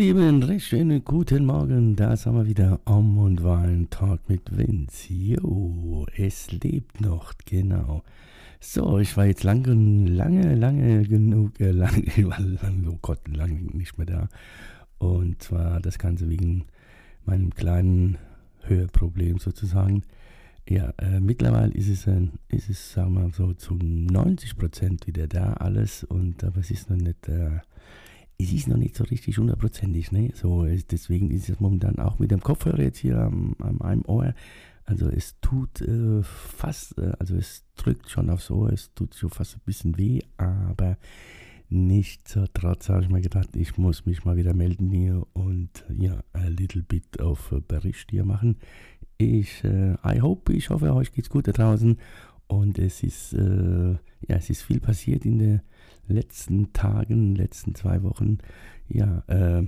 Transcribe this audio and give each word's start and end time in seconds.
Lieben, 0.00 0.42
recht 0.42 0.64
schönen 0.64 1.04
guten 1.04 1.44
Morgen. 1.44 1.94
Da 1.94 2.16
sind 2.16 2.34
wir 2.34 2.46
wieder 2.46 2.80
Om 2.86 3.18
und 3.18 3.44
Wein 3.44 3.88
Talk 3.90 4.30
mit 4.30 4.56
Vince. 4.56 5.12
Jo, 5.12 6.06
es 6.16 6.50
lebt 6.52 7.02
noch, 7.02 7.34
genau. 7.44 8.02
So, 8.60 8.98
ich 8.98 9.14
war 9.18 9.26
jetzt 9.26 9.42
lange, 9.44 9.74
lange, 10.08 10.54
lange 10.54 11.02
genug, 11.02 11.60
äh, 11.60 11.72
lange, 11.72 12.00
ich 12.16 12.26
war 12.26 12.40
lang, 12.40 12.86
oh 12.88 12.98
Gott, 13.02 13.28
lange 13.28 13.60
nicht 13.76 13.98
mehr 13.98 14.06
da. 14.06 14.28
Und 14.96 15.42
zwar 15.42 15.80
das 15.80 15.98
Ganze 15.98 16.30
wegen 16.30 16.64
meinem 17.26 17.50
kleinen 17.50 18.16
Hörproblem 18.62 19.36
sozusagen. 19.36 20.04
Ja, 20.66 20.94
äh, 20.96 21.20
mittlerweile 21.20 21.74
ist 21.74 21.90
es, 21.90 22.06
äh, 22.06 22.28
ist 22.48 22.70
es, 22.70 22.94
sagen 22.94 23.12
wir 23.16 23.30
so, 23.34 23.52
zu 23.52 23.74
90 23.74 24.56
Prozent 24.56 25.06
wieder 25.06 25.26
da 25.26 25.52
alles. 25.52 26.04
Und 26.04 26.42
aber 26.42 26.60
es 26.60 26.70
ist 26.70 26.88
noch 26.88 26.96
nicht, 26.96 27.28
äh, 27.28 27.58
es 28.42 28.52
ist 28.52 28.68
noch 28.68 28.76
nicht 28.76 28.96
so 28.96 29.04
richtig 29.04 29.38
hundertprozentig. 29.38 30.12
Ne? 30.12 30.30
So, 30.34 30.64
deswegen 30.90 31.30
ist 31.30 31.48
es 31.48 31.60
momentan 31.60 31.98
auch 31.98 32.18
mit 32.18 32.30
dem 32.30 32.40
Kopfhörer 32.40 32.82
jetzt 32.82 32.98
hier 32.98 33.18
am, 33.18 33.54
am 33.58 33.82
einem 33.82 34.04
Ohr. 34.06 34.34
Also 34.84 35.08
es 35.08 35.38
tut 35.40 35.82
äh, 35.82 36.22
fast, 36.22 36.98
äh, 36.98 37.12
also 37.18 37.36
es 37.36 37.64
drückt 37.76 38.10
schon 38.10 38.30
aufs 38.30 38.50
Ohr, 38.50 38.72
es 38.72 38.92
tut 38.94 39.14
schon 39.14 39.30
fast 39.30 39.56
ein 39.56 39.62
bisschen 39.64 39.98
weh, 39.98 40.20
aber 40.36 40.96
nicht 41.68 42.26
so 42.26 42.46
trotz 42.52 42.88
habe 42.88 43.02
ich 43.02 43.10
mir 43.10 43.20
gedacht, 43.20 43.54
ich 43.54 43.78
muss 43.78 44.04
mich 44.04 44.24
mal 44.24 44.36
wieder 44.36 44.54
melden 44.54 44.90
hier 44.90 45.24
und 45.34 45.84
ja, 45.96 46.24
a 46.32 46.48
little 46.48 46.82
bit 46.82 47.20
auf 47.20 47.54
Bericht 47.68 48.10
hier 48.10 48.24
machen. 48.24 48.56
Ich, 49.18 49.62
äh, 49.62 49.94
I 50.04 50.20
hope, 50.20 50.52
ich 50.52 50.70
hoffe, 50.70 50.92
euch 50.94 51.12
geht's 51.12 51.30
gut 51.30 51.46
da 51.46 51.52
draußen 51.52 51.98
und 52.48 52.78
es 52.78 53.04
ist, 53.04 53.34
äh, 53.34 53.92
ja, 53.92 54.36
es 54.36 54.50
ist 54.50 54.62
viel 54.62 54.80
passiert 54.80 55.24
in 55.24 55.38
den 55.38 55.60
letzten 56.10 56.72
Tagen, 56.72 57.34
letzten 57.34 57.74
zwei 57.74 58.02
Wochen. 58.02 58.38
Ja, 58.88 59.22
äh, 59.28 59.66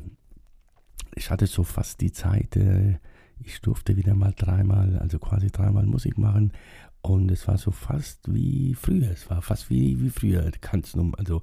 ich 1.15 1.31
hatte 1.31 1.47
so 1.47 1.63
fast 1.63 2.01
die 2.01 2.13
Zeit, 2.13 2.57
äh, 2.57 2.99
ich 3.41 3.61
durfte 3.61 3.97
wieder 3.97 4.15
mal 4.15 4.33
dreimal, 4.37 4.99
also 4.99 5.19
quasi 5.19 5.51
dreimal 5.51 5.87
Musik 5.87 6.19
machen. 6.19 6.53
Und 7.03 7.31
es 7.33 7.49
war 7.49 7.59
so 7.59 7.73
fast 7.73 8.33
wie 8.33 8.75
früher. 8.75 9.11
Es 9.11 9.29
war 9.29 9.43
fast 9.43 9.71
wie, 9.71 10.01
wie 10.01 10.11
früher. 10.11 10.49
Kannst 10.61 10.95
du, 10.95 11.13
also 11.19 11.43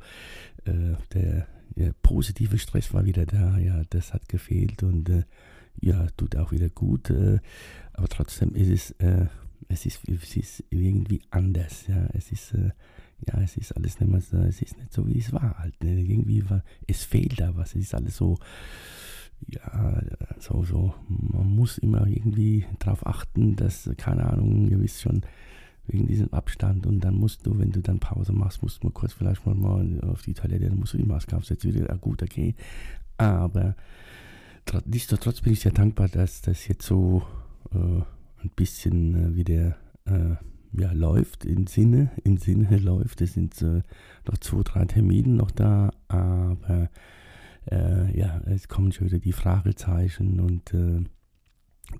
äh, 0.63 0.95
der, 1.13 1.47
der, 1.75 1.93
positive 2.01 2.57
Stress 2.57 2.93
war 2.93 3.05
wieder 3.05 3.25
da. 3.25 3.57
Ja, 3.57 3.81
das 3.89 4.13
hat 4.13 4.29
gefehlt 4.29 4.83
und 4.83 5.09
äh, 5.09 5.23
ja, 5.81 6.07
tut 6.15 6.37
auch 6.37 6.53
wieder 6.53 6.69
gut. 6.69 7.09
Äh, 7.09 7.39
aber 7.91 8.07
trotzdem 8.07 8.55
ist 8.55 8.69
es, 8.69 8.91
äh, 9.05 9.25
es 9.67 9.85
ist, 9.85 10.07
es 10.07 10.37
ist 10.37 10.63
irgendwie 10.69 11.21
anders. 11.29 11.87
Ja, 11.87 12.07
es 12.13 12.31
ist, 12.31 12.53
äh, 12.53 12.71
ja, 13.27 13.41
es 13.41 13.57
ist 13.57 13.75
alles 13.75 13.99
nicht 13.99 14.09
mehr 14.09 14.21
so, 14.21 14.37
es 14.37 14.61
ist 14.61 14.77
nicht 14.77 14.93
so 14.93 15.07
wie 15.07 15.19
es 15.19 15.33
war. 15.33 15.57
Halt, 15.59 15.83
ne? 15.83 16.01
Irgendwie 16.01 16.49
war, 16.49 16.63
es 16.87 17.03
fehlt 17.03 17.39
da 17.39 17.55
was. 17.55 17.75
Es 17.75 17.83
ist 17.83 17.95
alles 17.95 18.15
so 18.15 18.37
ja, 19.47 20.01
so, 20.39 20.63
so, 20.63 20.93
man 21.07 21.47
muss 21.55 21.77
immer 21.77 22.05
irgendwie 22.07 22.65
darauf 22.79 23.05
achten, 23.05 23.55
dass, 23.55 23.89
keine 23.97 24.29
Ahnung, 24.29 24.67
ihr 24.67 24.81
wisst 24.81 25.01
schon, 25.01 25.21
wegen 25.91 26.07
diesem 26.07 26.31
Abstand 26.33 26.85
und 26.85 26.99
dann 26.99 27.15
musst 27.15 27.45
du, 27.45 27.57
wenn 27.57 27.71
du 27.71 27.81
dann 27.81 27.99
Pause 27.99 28.31
machst, 28.31 28.61
musst 28.61 28.83
du 28.83 28.87
mal 28.87 28.93
kurz 28.93 29.13
vielleicht 29.13 29.45
mal, 29.45 29.99
auf 30.01 30.21
die 30.21 30.33
Toilette, 30.33 30.69
dann 30.69 30.77
musst 30.77 30.93
du 30.93 30.97
die 30.97 31.05
Maske 31.05 31.35
aufsetzen, 31.35 31.73
wieder, 31.73 31.89
ah, 31.89 31.95
gut, 31.95 32.21
okay, 32.21 32.55
aber 33.17 33.75
nichtsdestotrotz 34.85 35.41
bin 35.41 35.53
ich 35.53 35.61
sehr 35.61 35.71
dankbar, 35.71 36.07
dass 36.07 36.41
das 36.41 36.67
jetzt 36.67 36.85
so 36.85 37.23
äh, 37.73 37.77
ein 37.77 38.51
bisschen 38.55 39.15
äh, 39.15 39.35
wieder 39.35 39.77
äh, 40.05 40.35
ja, 40.73 40.91
läuft, 40.91 41.45
im 41.45 41.67
Sinne, 41.67 42.11
im 42.23 42.37
Sinne 42.37 42.77
läuft, 42.77 43.21
es 43.21 43.33
sind 43.33 43.61
äh, 43.61 43.81
noch 44.27 44.37
zwei, 44.39 44.61
drei 44.63 44.85
Termine 44.85 45.29
noch 45.29 45.51
da, 45.51 45.91
aber 46.07 46.89
äh, 47.71 48.17
ja, 48.17 48.41
es 48.45 48.67
kommen 48.67 48.91
schon 48.91 49.07
wieder 49.07 49.19
die 49.19 49.33
Fragezeichen 49.33 50.39
und 50.39 50.73
äh, 50.73 51.03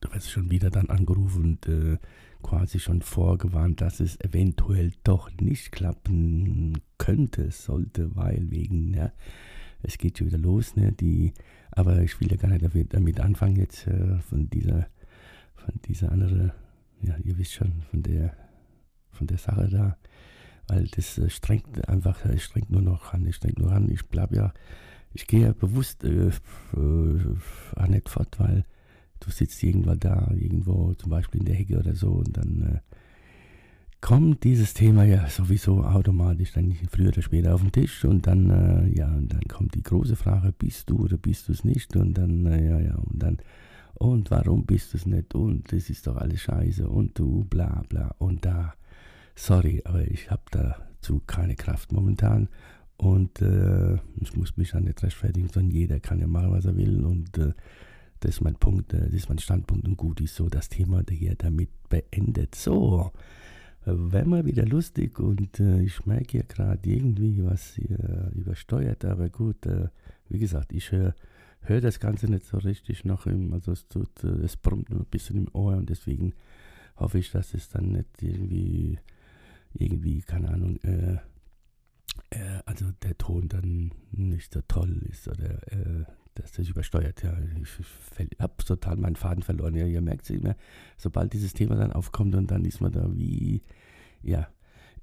du 0.02 0.14
wirst 0.14 0.30
schon 0.30 0.52
wieder 0.52 0.70
dann 0.70 0.90
angerufen 0.90 1.44
und 1.44 1.68
äh, 1.68 1.98
quasi 2.42 2.80
schon 2.80 3.02
vorgewarnt, 3.02 3.82
dass 3.82 4.00
es 4.00 4.20
eventuell 4.22 4.94
doch 5.04 5.30
nicht 5.40 5.72
klappen 5.72 6.82
könnte, 6.98 7.52
sollte, 7.52 8.16
weil 8.16 8.50
wegen, 8.50 8.94
ja, 8.94 9.12
es 9.82 9.98
geht 9.98 10.18
schon 10.18 10.28
wieder 10.28 10.38
los, 10.38 10.76
ne, 10.76 10.92
die, 10.92 11.34
aber 11.72 12.02
ich 12.02 12.20
will 12.20 12.32
ja 12.32 12.38
gar 12.38 12.50
nicht 12.50 12.94
damit 12.94 13.20
anfangen 13.20 13.58
jetzt 13.58 13.88
äh, 13.88 14.20
von 14.20 14.50
dieser, 14.50 14.88
von 15.56 15.74
dieser 15.86 16.12
andere, 16.12 16.54
ja, 17.02 17.16
ihr 17.24 17.38
wisst 17.38 17.54
schon, 17.54 17.84
von 17.90 18.04
der, 18.04 18.34
von 19.20 19.28
der 19.28 19.38
Sache 19.38 19.70
da, 19.70 19.98
weil 20.68 20.88
das 20.96 21.18
äh, 21.18 21.30
strengt 21.30 21.88
einfach, 21.88 22.26
es 22.26 22.44
strengt 22.44 22.72
nur 22.72 22.82
noch 22.82 23.14
an, 23.14 23.28
es 23.28 23.36
strengt 23.36 23.60
nur 23.60 23.72
an, 23.72 23.90
ich 23.92 24.08
bleib 24.08 24.34
ja 24.34 24.52
ich 25.14 25.28
gehe 25.28 25.42
ja 25.42 25.54
bewusst 25.54 26.04
äh, 26.04 26.28
äh, 26.28 26.32
auch 27.76 27.88
nicht 27.88 28.10
fort, 28.10 28.40
weil 28.40 28.64
du 29.20 29.32
sitzt 29.32 29.62
irgendwann 29.64 30.00
da, 30.00 30.32
irgendwo 30.36 30.94
zum 30.94 31.10
Beispiel 31.10 31.42
in 31.42 31.46
der 31.46 31.56
Hecke 31.56 31.80
oder 31.80 31.96
so 31.96 32.10
und 32.10 32.38
dann 32.38 32.62
äh, 32.62 32.96
kommt 34.02 34.44
dieses 34.44 34.74
Thema 34.74 35.04
ja 35.04 35.28
sowieso 35.28 35.84
automatisch 35.84 36.54
dann 36.54 36.74
früher 36.90 37.10
oder 37.10 37.22
später 37.22 37.54
auf 37.54 37.62
den 37.62 37.72
Tisch 37.72 38.06
und 38.06 38.28
dann, 38.28 38.50
äh, 38.50 38.98
ja, 38.98 39.08
und 39.08 39.34
dann 39.34 39.42
kommt 39.42 39.76
die 39.76 39.84
große 39.84 40.16
Frage, 40.16 40.54
bist 40.54 40.90
du 40.90 41.00
oder 41.00 41.18
bist 41.18 41.48
du 41.48 41.52
es 41.52 41.66
nicht? 41.66 41.96
Und 41.98 42.14
dann, 42.18 42.46
äh, 42.46 42.70
ja, 42.70 42.80
ja, 42.80 42.96
und 42.96 43.22
dann, 43.22 43.38
und 43.96 44.32
warum 44.32 44.66
bist 44.66 44.94
du 44.94 44.98
es 44.98 45.06
nicht? 45.06 45.36
Und 45.36 45.74
das 45.74 45.90
ist 45.90 46.08
doch 46.08 46.16
alles 46.16 46.42
scheiße 46.42 46.88
und 46.88 47.20
du, 47.20 47.44
bla, 47.50 47.84
bla. 47.90 48.16
Und 48.20 48.46
da, 48.46 48.74
sorry, 49.40 49.82
aber 49.86 50.02
ich 50.08 50.30
habe 50.30 50.44
dazu 50.52 51.22
keine 51.26 51.56
Kraft 51.56 51.92
momentan 51.92 52.50
und 52.98 53.42
äh, 53.42 53.96
ich 54.20 54.36
muss 54.36 54.58
mich 54.58 54.72
dann 54.72 54.84
nicht 54.84 55.02
rechtfertigen, 55.02 55.48
sondern 55.48 55.72
jeder 55.72 56.00
kann 56.00 56.20
ja 56.20 56.28
machen, 56.28 56.52
was 56.52 56.66
er 56.66 56.76
will. 56.76 57.06
Und 57.06 57.38
äh, 57.38 57.54
das 58.20 58.36
ist 58.36 58.42
mein 58.42 58.56
Punkt, 58.56 58.94
äh, 58.94 59.06
das 59.06 59.14
ist 59.14 59.30
mein 59.30 59.40
Standpunkt. 59.40 59.88
Und 59.88 59.96
gut 59.96 60.20
ist 60.20 60.36
so 60.36 60.50
das 60.50 60.68
Thema 60.68 61.04
hier 61.10 61.36
damit 61.36 61.70
beendet. 61.88 62.56
So, 62.56 63.12
äh, 63.86 63.92
wenn 63.94 64.30
mal 64.30 64.46
wieder 64.46 64.66
lustig 64.66 65.20
und 65.20 65.60
äh, 65.62 65.82
ich 65.82 66.06
merke 66.06 66.40
ja 66.40 66.44
gerade 66.46 66.90
irgendwie 66.90 67.44
was 67.46 67.76
hier 67.76 68.32
übersteuert, 68.36 69.06
aber 69.06 69.30
gut, 69.30 69.66
äh, 69.66 69.88
wie 70.28 70.40
gesagt, 70.40 70.74
ich 70.74 70.92
höre 70.92 71.16
hör 71.62 71.82
das 71.82 72.00
Ganze 72.00 72.28
nicht 72.28 72.46
so 72.46 72.58
richtig 72.58 73.04
noch 73.04 73.26
im, 73.26 73.54
also 73.54 73.74
es 73.74 73.88
tut, 73.88 74.24
es 74.24 74.56
brummt 74.56 74.90
nur 74.90 75.02
ein 75.02 75.10
bisschen 75.12 75.38
im 75.38 75.48
Ohr 75.54 75.76
und 75.76 75.90
deswegen 75.90 76.34
hoffe 76.96 77.20
ich, 77.20 77.32
dass 77.32 77.54
es 77.54 77.70
dann 77.70 77.92
nicht 77.92 78.22
irgendwie, 78.22 78.98
irgendwie, 79.74 80.22
keine 80.22 80.50
Ahnung, 80.50 80.78
äh, 80.84 81.18
äh, 82.32 82.62
also 82.66 82.86
der 83.04 83.18
Ton 83.18 83.48
dann 83.50 83.92
nicht 84.12 84.54
so 84.54 84.62
toll 84.68 85.02
ist 85.10 85.28
oder 85.28 85.72
äh, 85.72 86.06
dass 86.36 86.52
das 86.54 86.70
übersteuert. 86.70 87.24
Ja, 87.24 87.38
ich 87.62 88.40
habe 88.40 88.64
total 88.64 88.98
meinen 88.98 89.16
Faden 89.16 89.44
verloren. 89.44 89.76
Ja, 89.76 89.86
ihr 89.86 90.02
merkt 90.02 90.24
es 90.24 90.30
immer, 90.30 90.56
sobald 90.98 91.34
dieses 91.34 91.54
Thema 91.54 91.76
dann 91.76 91.92
aufkommt 91.92 92.36
und 92.36 92.50
dann 92.52 92.66
ist 92.66 92.82
man 92.82 92.92
da 92.92 93.08
wie, 93.14 93.64
ja. 94.22 94.48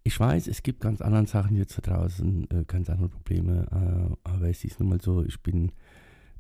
Ich 0.02 0.20
weiß, 0.20 0.46
es 0.46 0.62
gibt 0.62 0.80
ganz 0.80 1.00
andere 1.00 1.26
Sachen 1.26 1.56
jetzt 1.56 1.76
da 1.78 1.82
draußen, 1.82 2.48
äh, 2.50 2.64
ganz 2.64 2.88
andere 2.88 3.08
Probleme, 3.08 3.66
äh, 3.72 4.16
aber 4.22 4.48
es 4.48 4.62
ist 4.62 4.78
nun 4.78 4.90
mal 4.90 5.00
so, 5.00 5.24
ich 5.24 5.42
bin, 5.42 5.72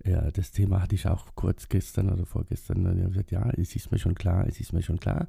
ja, 0.04 0.30
das 0.30 0.52
Thema 0.52 0.80
hatte 0.80 0.94
ich 0.94 1.08
auch 1.08 1.34
kurz 1.34 1.68
gestern 1.68 2.08
oder 2.10 2.26
vorgestern. 2.26 2.82
Ich 2.82 3.02
habe 3.02 3.10
gesagt, 3.10 3.32
ja, 3.32 3.50
es 3.56 3.74
ist 3.74 3.90
mir 3.90 3.98
schon 3.98 4.14
klar, 4.14 4.46
es 4.46 4.60
ist 4.60 4.72
mir 4.72 4.82
schon 4.82 5.00
klar. 5.00 5.26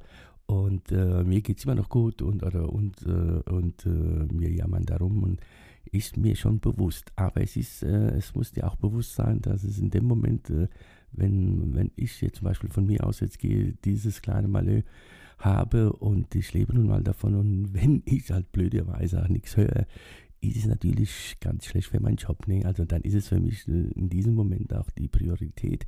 Und 0.48 0.90
äh, 0.92 1.24
mir 1.24 1.42
geht 1.42 1.58
es 1.58 1.64
immer 1.64 1.74
noch 1.74 1.90
gut 1.90 2.22
und, 2.22 2.42
oder, 2.42 2.72
und, 2.72 3.02
äh, 3.02 3.50
und 3.50 3.84
äh, 3.84 4.26
wir 4.32 4.50
jammern 4.50 4.86
darum 4.86 5.22
und 5.22 5.40
ist 5.92 6.16
mir 6.16 6.36
schon 6.36 6.58
bewusst. 6.58 7.12
Aber 7.16 7.42
es, 7.42 7.54
ist, 7.56 7.82
äh, 7.82 8.16
es 8.16 8.34
muss 8.34 8.52
dir 8.52 8.66
auch 8.66 8.76
bewusst 8.76 9.14
sein, 9.14 9.42
dass 9.42 9.62
es 9.62 9.78
in 9.78 9.90
dem 9.90 10.06
Moment, 10.06 10.48
äh, 10.48 10.68
wenn, 11.12 11.74
wenn 11.74 11.90
ich 11.96 12.22
jetzt 12.22 12.36
zum 12.36 12.46
Beispiel 12.46 12.70
von 12.70 12.86
mir 12.86 13.04
aus 13.04 13.20
jetzt 13.20 13.38
gehe, 13.38 13.74
dieses 13.84 14.22
kleine 14.22 14.48
Malheur 14.48 14.84
habe 15.36 15.92
und 15.92 16.34
ich 16.34 16.54
lebe 16.54 16.74
nun 16.74 16.86
mal 16.86 17.02
davon 17.02 17.34
und 17.34 17.68
wenn 17.74 18.02
ich 18.06 18.30
halt 18.30 18.50
blöderweise 18.50 19.22
auch 19.22 19.28
nichts 19.28 19.54
höre, 19.54 19.86
ist 20.40 20.56
es 20.56 20.66
natürlich 20.66 21.36
ganz 21.40 21.66
schlecht 21.66 21.88
für 21.88 22.00
meinen 22.00 22.16
Job. 22.16 22.48
Ne? 22.48 22.64
Also 22.64 22.86
dann 22.86 23.02
ist 23.02 23.14
es 23.14 23.28
für 23.28 23.38
mich 23.38 23.68
äh, 23.68 23.90
in 23.94 24.08
diesem 24.08 24.34
Moment 24.34 24.72
auch 24.72 24.88
die 24.90 25.08
Priorität, 25.08 25.86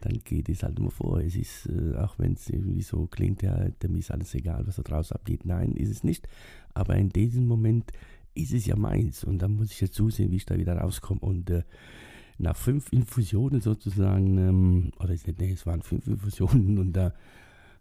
dann 0.00 0.20
geht 0.24 0.48
es 0.48 0.62
halt 0.62 0.78
immer 0.78 0.90
vor. 0.90 1.20
Es 1.20 1.36
ist, 1.36 1.66
äh, 1.66 1.96
auch 1.96 2.18
wenn 2.18 2.32
es 2.32 2.48
irgendwie 2.48 2.82
so 2.82 3.06
klingt, 3.06 3.42
ja, 3.42 3.68
dem 3.68 3.96
ist 3.96 4.10
alles 4.10 4.34
egal, 4.34 4.66
was 4.66 4.76
da 4.76 4.82
draußen 4.82 5.14
abgeht. 5.14 5.44
Nein, 5.44 5.72
ist 5.72 5.90
es 5.90 6.04
nicht. 6.04 6.28
Aber 6.74 6.96
in 6.96 7.10
diesem 7.10 7.46
Moment 7.46 7.92
ist 8.34 8.52
es 8.52 8.66
ja 8.66 8.76
meins. 8.76 9.24
Und 9.24 9.40
dann 9.40 9.56
muss 9.56 9.72
ich 9.72 9.80
jetzt 9.80 9.94
zusehen, 9.94 10.30
wie 10.30 10.36
ich 10.36 10.46
da 10.46 10.56
wieder 10.56 10.76
rauskomme. 10.76 11.20
Und 11.20 11.50
äh, 11.50 11.64
nach 12.38 12.56
fünf 12.56 12.92
Infusionen 12.92 13.60
sozusagen, 13.60 14.38
ähm, 14.38 14.90
oder 14.98 15.14
nee, 15.38 15.52
es 15.52 15.66
waren 15.66 15.82
fünf 15.82 16.06
Infusionen 16.06 16.78
und 16.78 16.94
da 16.94 17.12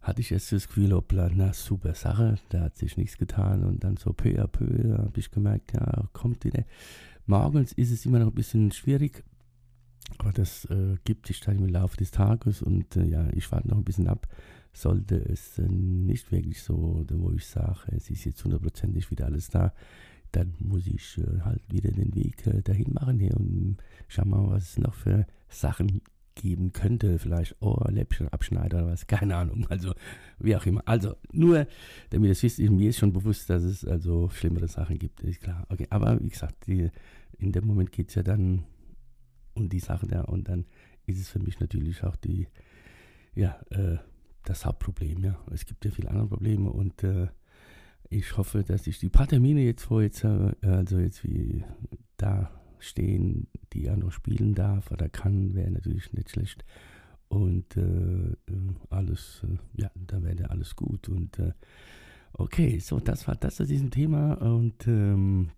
hatte 0.01 0.21
ich 0.21 0.31
erst 0.31 0.51
das 0.51 0.67
Gefühl, 0.67 0.93
hoppla, 0.93 1.29
na 1.33 1.53
super 1.53 1.93
Sache, 1.93 2.35
da 2.49 2.61
hat 2.61 2.77
sich 2.77 2.97
nichts 2.97 3.17
getan 3.17 3.63
und 3.63 3.83
dann 3.83 3.97
so 3.97 4.13
peu 4.13 4.41
à 4.41 4.47
peu 4.47 4.97
habe 4.97 5.19
ich 5.19 5.31
gemerkt, 5.31 5.73
ja, 5.73 6.07
kommt 6.13 6.45
wieder. 6.45 6.63
Morgens 7.25 7.73
ist 7.73 7.91
es 7.91 8.05
immer 8.05 8.19
noch 8.19 8.27
ein 8.27 8.35
bisschen 8.35 8.71
schwierig, 8.71 9.23
aber 10.17 10.31
das 10.31 10.65
äh, 10.65 10.95
gibt 11.03 11.27
sich 11.27 11.39
dann 11.39 11.59
im 11.59 11.67
Laufe 11.67 11.97
des 11.97 12.11
Tages 12.11 12.61
und 12.61 12.95
äh, 12.95 13.05
ja, 13.05 13.27
ich 13.33 13.51
warte 13.51 13.69
noch 13.69 13.77
ein 13.77 13.83
bisschen 13.83 14.07
ab. 14.07 14.27
Sollte 14.73 15.15
es 15.15 15.57
äh, 15.57 15.67
nicht 15.67 16.31
wirklich 16.31 16.61
so, 16.61 17.05
wo 17.09 17.31
ich 17.31 17.45
sage, 17.45 17.91
es 17.95 18.09
ist 18.09 18.25
jetzt 18.25 18.43
hundertprozentig 18.43 19.09
wieder 19.11 19.25
alles 19.25 19.49
da, 19.49 19.73
dann 20.31 20.53
muss 20.59 20.87
ich 20.87 21.17
äh, 21.17 21.41
halt 21.41 21.61
wieder 21.71 21.91
den 21.91 22.13
Weg 22.15 22.45
äh, 22.47 22.61
dahin 22.61 22.93
machen 22.93 23.19
hier 23.19 23.35
und 23.35 23.77
schauen 24.07 24.29
mal, 24.29 24.49
was 24.49 24.71
es 24.71 24.77
noch 24.77 24.93
für 24.93 25.25
Sachen 25.47 26.01
geben 26.35 26.71
könnte. 26.71 27.17
Vielleicht 27.19 27.55
Ohrläppchen 27.61 28.29
abschneiden 28.29 28.79
oder 28.79 28.91
was, 28.91 29.07
keine 29.07 29.35
Ahnung. 29.35 29.65
Also, 29.69 29.93
wie 30.39 30.55
auch 30.55 30.65
immer. 30.65 30.81
Also, 30.85 31.15
nur, 31.31 31.67
damit 32.09 32.27
ihr 32.27 32.31
es 32.31 32.43
wisst, 32.43 32.59
mir 32.59 32.89
ist 32.89 32.99
schon 32.99 33.13
bewusst, 33.13 33.49
dass 33.49 33.63
es 33.63 33.85
also 33.85 34.29
schlimmere 34.29 34.67
Sachen 34.67 34.97
gibt, 34.97 35.21
ist 35.21 35.41
klar. 35.41 35.65
Okay, 35.69 35.87
aber 35.89 36.19
wie 36.21 36.29
gesagt, 36.29 36.67
die, 36.67 36.89
in 37.37 37.51
dem 37.51 37.65
Moment 37.65 37.91
geht 37.91 38.09
es 38.09 38.15
ja 38.15 38.23
dann 38.23 38.63
um 39.59 39.69
die 39.69 39.79
Sachen 39.79 40.09
da 40.09 40.21
und 40.21 40.47
dann 40.47 40.65
ist 41.05 41.19
es 41.19 41.29
für 41.29 41.39
mich 41.39 41.59
natürlich 41.59 42.03
auch 42.03 42.15
die, 42.15 42.47
ja, 43.35 43.59
äh, 43.71 43.97
das 44.43 44.65
Hauptproblem, 44.65 45.23
ja. 45.23 45.39
Es 45.51 45.65
gibt 45.65 45.85
ja 45.85 45.91
viele 45.91 46.09
andere 46.09 46.27
Probleme 46.27 46.71
und 46.71 47.03
äh, 47.03 47.27
ich 48.09 48.37
hoffe, 48.37 48.63
dass 48.63 48.87
ich 48.87 48.99
die 48.99 49.09
paar 49.09 49.27
Termine 49.27 49.61
jetzt 49.61 49.83
vor 49.83 50.01
jetzt, 50.01 50.23
äh, 50.23 50.53
also 50.61 50.97
jetzt 50.99 51.23
wie 51.23 51.63
da 52.17 52.51
stehen, 52.79 53.47
die 53.73 53.85
er 53.85 53.97
noch 53.97 54.11
spielen 54.11 54.55
darf 54.55 54.91
oder 54.91 55.09
kann, 55.09 55.53
wäre 55.53 55.71
natürlich 55.71 56.11
nicht 56.13 56.31
schlecht. 56.31 56.65
Und 57.27 57.77
äh, 57.77 58.31
äh 58.31 58.35
alles, 58.89 59.43
äh, 59.43 59.81
ja, 59.81 59.91
da 59.95 60.23
wäre 60.23 60.49
alles 60.49 60.75
gut. 60.75 61.09
Und 61.09 61.37
okay, 62.33 62.79
so, 62.79 62.99
das 62.99 63.27
war 63.27 63.35
das 63.35 63.57
zu 63.57 63.67
diesem 63.67 63.91
Thema. 63.91 64.33
Und 64.41 64.87
ähm, 64.87 65.51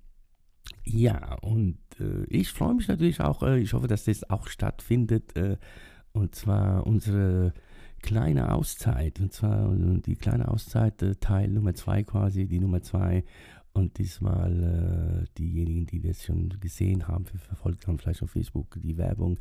ja, 0.83 1.35
und 1.35 1.77
ich 2.27 2.51
freue 2.51 2.75
mich 2.75 2.87
natürlich 2.87 3.21
auch, 3.21 3.43
äh, 3.43 3.59
ich 3.59 3.73
hoffe, 3.73 3.87
dass 3.87 4.05
das 4.05 4.29
auch 4.29 4.47
stattfindet. 4.47 5.33
und 6.13 6.35
zwar 6.35 6.85
unsere 6.85 7.53
kleine 8.01 8.53
Auszeit. 8.53 9.19
Und 9.19 9.33
zwar 9.33 9.73
die 9.75 10.15
kleine 10.15 10.47
Auszeit, 10.49 11.01
äh, 11.01 11.15
Teil 11.15 11.49
Nummer 11.49 11.73
zwei 11.73 12.03
quasi, 12.03 12.47
die 12.47 12.59
Nummer 12.59 12.81
zwei. 12.81 13.23
Und 13.73 13.99
diesmal 13.99 15.23
äh, 15.23 15.27
diejenigen, 15.37 15.85
die 15.85 16.01
das 16.01 16.23
schon 16.23 16.49
gesehen 16.59 17.07
haben, 17.07 17.23
verfolgt 17.25 17.87
haben, 17.87 17.99
vielleicht 17.99 18.21
auf 18.21 18.31
Facebook, 18.31 18.77
die 18.81 18.97
Werbung, 18.97 19.39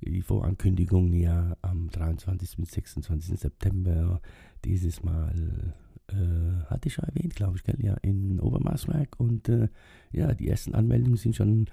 die 0.00 0.22
Vorankündigung 0.22 1.12
ja 1.12 1.56
am 1.60 1.90
23. 1.90 2.56
bis 2.58 2.70
26. 2.70 3.40
September 3.40 4.20
dieses 4.64 5.02
Mal 5.02 5.74
äh, 6.08 6.64
hatte 6.66 6.88
ich 6.88 6.94
schon 6.94 7.04
erwähnt, 7.04 7.34
glaube 7.34 7.56
ich, 7.56 7.64
gell? 7.64 7.76
ja, 7.78 7.94
in 8.02 8.40
Obermaßwerk. 8.40 9.18
Und 9.18 9.48
äh, 9.48 9.68
ja, 10.12 10.34
die 10.34 10.48
ersten 10.48 10.74
Anmeldungen 10.74 11.16
sind 11.16 11.36
schon 11.36 11.66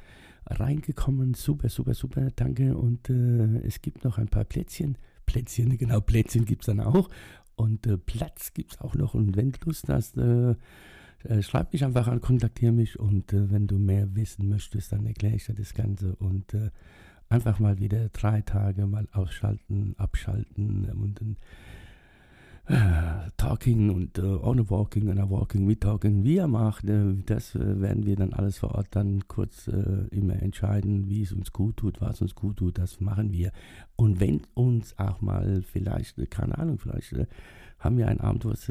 reingekommen. 0.45 1.33
Super, 1.33 1.69
super, 1.69 1.93
super, 1.93 2.29
danke. 2.35 2.75
Und 2.77 3.09
äh, 3.09 3.59
es 3.65 3.81
gibt 3.81 4.03
noch 4.03 4.17
ein 4.17 4.27
paar 4.27 4.45
Plätzchen 4.45 4.97
Plätzchen, 5.25 5.77
genau, 5.77 6.01
Plätzchen 6.01 6.45
gibt 6.45 6.63
es 6.63 6.65
dann 6.67 6.79
auch. 6.79 7.09
Und 7.55 7.85
äh, 7.87 7.97
Platz 7.97 8.53
gibt 8.53 8.73
es 8.73 8.81
auch 8.81 8.95
noch. 8.95 9.13
Und 9.13 9.35
wenn 9.35 9.51
du 9.51 9.59
Lust 9.65 9.87
hast, 9.89 10.17
äh, 10.17 10.55
äh, 11.23 11.41
schreib 11.41 11.73
mich 11.73 11.85
einfach 11.85 12.07
an, 12.07 12.21
kontaktiere 12.21 12.71
mich. 12.71 12.99
Und 12.99 13.33
wenn 13.33 13.67
du 13.67 13.77
mehr 13.77 14.15
wissen 14.15 14.49
möchtest, 14.49 14.91
dann 14.91 15.05
erkläre 15.05 15.35
ich 15.35 15.45
dir 15.45 15.53
das 15.53 15.73
Ganze. 15.73 16.15
Und 16.15 16.55
einfach 17.31 17.59
mal 17.59 17.79
wieder 17.79 18.09
drei 18.09 18.41
Tage 18.41 18.85
mal 18.85 19.07
ausschalten, 19.13 19.95
abschalten 19.97 20.89
und 20.91 21.21
dann 21.21 21.37
talking 23.37 23.89
und 23.89 24.17
äh, 24.17 24.21
ohne 24.21 24.69
Walking, 24.69 25.09
einer 25.09 25.29
Walking 25.29 25.65
mit 25.65 25.81
Talking, 25.81 26.23
wie 26.23 26.37
er 26.37 26.47
macht, 26.47 26.85
äh, 26.85 27.15
das 27.25 27.55
äh, 27.55 27.81
werden 27.81 28.05
wir 28.05 28.15
dann 28.15 28.33
alles 28.33 28.59
vor 28.59 28.75
Ort 28.75 28.87
dann 28.91 29.27
kurz 29.27 29.67
äh, 29.67 30.07
immer 30.11 30.41
entscheiden, 30.41 31.09
wie 31.09 31.23
es 31.23 31.31
uns 31.31 31.51
gut 31.51 31.77
tut, 31.77 32.01
was 32.01 32.21
uns 32.21 32.35
gut 32.35 32.57
tut, 32.57 32.77
das 32.77 33.01
machen 33.01 33.31
wir. 33.31 33.51
Und 33.95 34.19
wenn 34.19 34.41
uns 34.53 34.97
auch 34.99 35.21
mal 35.21 35.63
vielleicht, 35.63 36.19
äh, 36.19 36.27
keine 36.27 36.57
Ahnung, 36.57 36.77
vielleicht 36.77 37.15
haben 37.79 37.97
wir 37.97 38.07
einen 38.07 38.19
Abend, 38.19 38.45
wo 38.45 38.51
es 38.51 38.69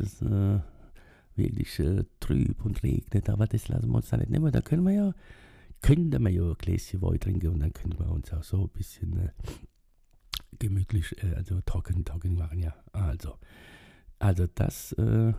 wirklich 1.35 1.83
trüb 2.21 2.65
und 2.65 2.83
regnet, 2.83 3.29
aber 3.29 3.47
das 3.47 3.69
lassen 3.69 3.89
wir 3.89 3.97
uns 3.97 4.11
dann 4.11 4.21
nicht 4.21 4.31
nehmen, 4.31 4.53
da 4.53 4.61
können 4.61 4.85
wir 4.85 4.93
ja, 4.93 5.13
könnten 5.81 6.23
wir 6.23 6.31
ja 6.31 6.45
ein 6.45 6.55
Gläschen 6.55 7.03
Wein 7.03 7.19
trinken 7.19 7.49
und 7.49 7.61
dann 7.61 7.73
können 7.73 7.99
wir 7.99 8.11
uns 8.11 8.33
auch 8.33 8.45
so 8.45 8.63
ein 8.65 8.69
bisschen 8.69 9.31
gemütlich, 10.59 11.17
also 11.35 11.61
trocken, 11.63 12.05
trocken 12.05 12.37
machen, 12.37 12.61
ja, 12.61 12.75
also. 12.93 13.35
Also 14.21 14.47
das, 14.55 14.93
äh, 14.93 15.33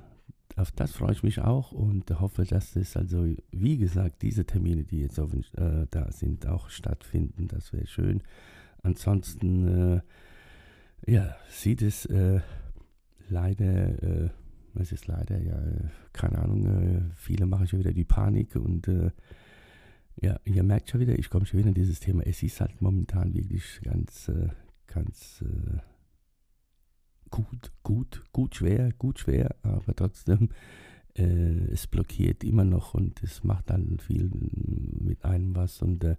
auf 0.58 0.72
das 0.72 0.92
freue 0.92 1.14
ich 1.14 1.24
mich 1.24 1.40
auch 1.40 1.72
und 1.72 2.10
hoffe, 2.20 2.44
dass 2.44 2.76
es 2.76 2.98
also, 2.98 3.26
wie 3.52 3.78
gesagt, 3.78 4.22
diese 4.24 4.46
Termine, 4.46 4.84
die 4.84 5.02
jetzt 5.02 5.20
auf, 5.20 5.34
äh, 5.34 5.88
da 5.92 6.12
sind, 6.12 6.48
auch 6.48 6.70
stattfinden. 6.70 7.48
Das 7.48 7.72
wäre 7.72 7.86
schön. 7.86 8.24
Ansonsten, 8.82 10.02
äh, 11.06 11.12
ja, 11.12 11.36
sieht 11.48 11.84
es 11.84 12.06
äh, 12.08 12.42
leider, 13.30 14.04
äh, 14.04 14.30
was 14.74 14.92
ist 14.92 15.08
leider, 15.08 15.40
ja, 15.40 15.62
keine 16.12 16.40
Ahnung, 16.40 16.66
äh, 16.66 17.02
viele 17.16 17.46
machen 17.46 17.68
schon 17.68 17.80
wieder 17.80 17.94
die 17.94 18.04
Panik 18.04 18.56
und 18.56 18.90
ja, 20.22 20.40
ihr 20.44 20.64
merkt 20.64 20.90
schon 20.90 21.00
wieder, 21.00 21.18
ich 21.18 21.30
komme 21.30 21.46
schon 21.46 21.60
wieder 21.60 21.70
in 21.70 21.76
dieses 21.76 22.00
Thema. 22.00 22.24
Es 22.24 22.44
ist 22.44 22.60
halt 22.62 22.82
momentan 22.82 23.34
wirklich 23.34 23.80
ganz, 23.84 24.30
ganz 24.88 25.44
gut, 27.32 27.72
gut, 27.82 28.24
gut 28.32 28.56
schwer, 28.56 28.92
gut 28.98 29.20
schwer, 29.20 29.56
aber 29.64 29.96
trotzdem, 29.96 30.50
äh, 31.18 31.72
es 31.72 31.88
blockiert 31.88 32.44
immer 32.44 32.64
noch 32.66 32.94
und 32.94 33.24
es 33.24 33.44
macht 33.44 33.70
dann 33.70 33.98
viel 33.98 34.30
mit 35.00 35.26
einem 35.26 35.56
was. 35.56 35.82
Und 35.82 36.04
äh, 36.04 36.18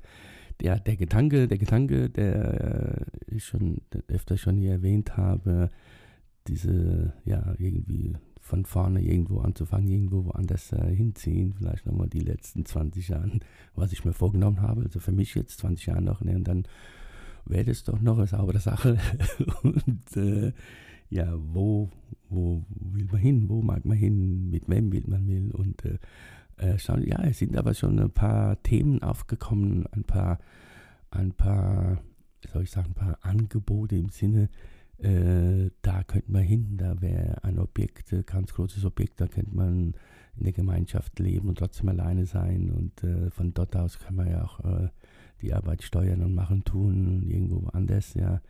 der, 0.60 0.80
der 0.80 0.96
Gedanke, 0.96 1.48
der 1.48 1.58
Gedanke, 1.58 2.10
der 2.10 3.04
äh, 3.28 3.34
ich 3.34 3.44
schon 3.44 3.80
öfter 4.08 4.36
schon 4.36 4.56
hier 4.56 4.72
erwähnt 4.72 5.16
habe, 5.16 5.70
diese, 6.48 7.12
ja, 7.24 7.54
irgendwie 7.58 8.16
von 8.40 8.64
vorne 8.64 9.00
irgendwo 9.00 9.40
anzufangen, 9.40 9.88
irgendwo 9.88 10.24
woanders 10.24 10.72
äh, 10.72 10.94
hinziehen, 10.94 11.54
vielleicht 11.54 11.86
nochmal 11.86 12.08
die 12.08 12.20
letzten 12.20 12.66
20 12.66 13.08
Jahre, 13.08 13.30
was 13.76 13.92
ich 13.92 14.04
mir 14.04 14.12
vorgenommen 14.12 14.60
habe, 14.60 14.82
also 14.82 14.98
für 14.98 15.12
mich 15.12 15.34
jetzt 15.34 15.60
20 15.60 15.86
Jahre 15.86 16.02
noch, 16.02 16.22
ne, 16.22 16.34
und 16.34 16.48
dann 16.48 16.64
wäre 17.44 17.64
das 17.64 17.84
doch 17.84 18.00
noch 18.00 18.18
eine 18.18 18.26
saubere 18.26 18.58
Sache. 18.58 18.98
und 19.62 20.16
äh, 20.16 20.52
ja, 21.12 21.32
wo, 21.36 21.90
wo 22.30 22.64
will 22.70 23.06
man 23.10 23.20
hin, 23.20 23.48
wo 23.48 23.60
mag 23.60 23.84
man 23.84 23.96
hin, 23.96 24.50
mit 24.50 24.68
wem 24.68 24.90
will 24.92 25.04
man 25.06 25.28
will? 25.28 25.50
Und 25.52 25.84
äh, 25.84 25.98
äh, 26.56 26.78
schauen, 26.78 27.06
ja, 27.06 27.22
es 27.22 27.38
sind 27.38 27.56
aber 27.56 27.74
schon 27.74 27.98
ein 27.98 28.10
paar 28.10 28.62
Themen 28.62 29.02
aufgekommen, 29.02 29.86
ein 29.92 30.04
paar, 30.04 30.38
ein 31.10 31.32
paar, 31.32 31.98
soll 32.50 32.62
ich 32.62 32.70
sagen, 32.70 32.88
ein 32.90 32.94
paar 32.94 33.18
Angebote 33.20 33.96
im 33.96 34.08
Sinne, 34.08 34.48
äh, 34.98 35.70
da 35.82 36.02
könnte 36.04 36.32
man 36.32 36.42
hin, 36.42 36.76
da 36.78 37.00
wäre 37.02 37.44
ein 37.44 37.58
Objekt, 37.58 38.12
ein 38.12 38.24
ganz 38.24 38.54
großes 38.54 38.84
Objekt, 38.86 39.20
da 39.20 39.26
könnte 39.26 39.54
man 39.54 39.94
in 40.36 40.44
der 40.44 40.52
Gemeinschaft 40.52 41.18
leben 41.18 41.48
und 41.48 41.58
trotzdem 41.58 41.90
alleine 41.90 42.24
sein. 42.24 42.70
Und 42.70 43.04
äh, 43.04 43.30
von 43.30 43.52
dort 43.52 43.76
aus 43.76 43.98
kann 43.98 44.14
man 44.14 44.30
ja 44.30 44.44
auch 44.44 44.60
äh, 44.60 44.88
die 45.42 45.52
Arbeit 45.52 45.82
steuern 45.82 46.22
und 46.22 46.34
machen, 46.34 46.64
tun, 46.64 47.22
irgendwo 47.28 47.68
anders, 47.68 48.14
ja. 48.14 48.40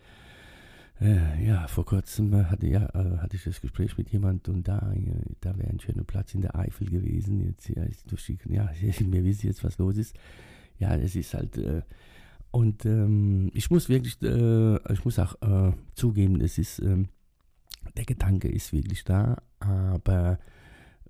Äh, 1.02 1.44
ja, 1.44 1.66
vor 1.66 1.85
kurzem 1.85 2.32
äh, 2.32 2.44
hatte, 2.44 2.66
ja, 2.68 2.85
äh, 2.94 3.18
hatte 3.18 3.35
ich 3.35 3.42
das 3.42 3.61
Gespräch 3.61 3.99
mit 3.99 4.11
jemand 4.11 4.49
und 4.49 4.68
da, 4.68 4.94
da 5.40 5.59
wäre 5.59 5.68
ein 5.68 5.80
schöner 5.80 6.04
Platz 6.04 6.32
in 6.32 6.42
der 6.42 6.54
Eifel 6.54 6.88
gewesen. 6.88 7.40
Jetzt, 7.44 7.68
ja, 7.68 7.82
durch 8.06 8.26
die, 8.26 8.38
ja, 8.49 8.71
wir 8.80 9.25
wissen 9.25 9.49
jetzt, 9.49 9.64
was 9.64 9.78
los 9.78 9.97
ist. 9.97 10.14
Ja, 10.78 10.94
es 10.94 11.16
ist 11.16 11.35
halt, 11.35 11.59
äh, 11.59 11.82
und 12.52 12.87
ähm, 12.87 13.50
ich 13.52 13.68
muss 13.71 13.88
wirklich, 13.88 14.23
äh, 14.23 14.92
ich 14.92 15.04
muss 15.04 15.18
auch 15.18 15.35
äh, 15.42 15.73
zugeben, 15.94 16.40
es 16.40 16.59
ist, 16.59 16.78
ähm, 16.78 17.09
der 17.97 18.04
Gedanke 18.04 18.49
ist 18.49 18.73
wirklich 18.73 19.02
da, 19.02 19.42
aber 19.59 20.38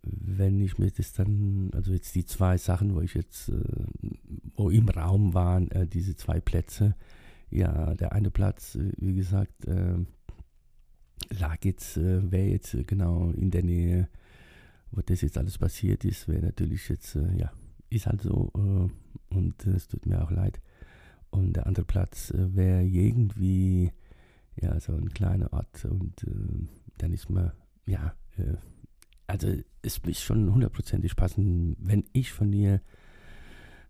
wenn 0.02 0.60
ich 0.60 0.78
mir 0.78 0.90
das 0.90 1.12
dann, 1.12 1.70
also 1.74 1.92
jetzt 1.92 2.14
die 2.14 2.24
zwei 2.24 2.56
Sachen, 2.56 2.94
wo 2.94 3.02
ich 3.02 3.14
jetzt, 3.14 3.52
wo 4.56 4.70
im 4.70 4.88
Raum 4.88 5.34
waren, 5.34 5.68
diese 5.92 6.16
zwei 6.16 6.40
Plätze, 6.40 6.96
ja, 7.52 7.94
der 7.94 8.12
eine 8.12 8.30
Platz, 8.30 8.74
äh, 8.74 8.92
wie 8.96 9.14
gesagt, 9.14 9.66
lag 11.30 11.64
jetzt, 11.64 11.96
äh, 11.96 12.30
wäre 12.30 12.48
jetzt 12.48 12.74
äh, 12.74 12.82
genau 12.82 13.30
in 13.30 13.50
der 13.50 13.62
Nähe, 13.62 14.08
wo 14.90 15.00
das 15.00 15.20
jetzt 15.20 15.38
alles 15.38 15.58
passiert 15.58 16.04
ist, 16.04 16.28
wäre 16.28 16.42
natürlich 16.42 16.88
jetzt, 16.88 17.14
ja, 17.36 17.50
ist 17.88 18.06
halt 18.06 18.22
so 18.22 18.50
und 19.30 19.66
es 19.66 19.88
tut 19.88 20.04
mir 20.04 20.22
auch 20.22 20.30
leid. 20.30 20.60
Und 21.30 21.54
der 21.54 21.66
andere 21.66 21.86
Platz 21.86 22.30
wäre 22.36 22.82
irgendwie, 22.82 23.90
ja, 24.60 24.78
so 24.80 24.92
ein 24.94 25.08
kleiner 25.08 25.50
Ort 25.54 25.86
und 25.86 26.26
dann 26.98 27.12
ist 27.14 27.30
man, 27.30 27.52
ja, 27.86 28.14
also 29.26 29.48
es 29.80 30.02
muss 30.04 30.20
schon 30.20 30.52
hundertprozentig 30.52 31.16
passen, 31.16 31.74
wenn 31.78 32.04
ich 32.12 32.32
von 32.32 32.52
äh, 32.52 32.80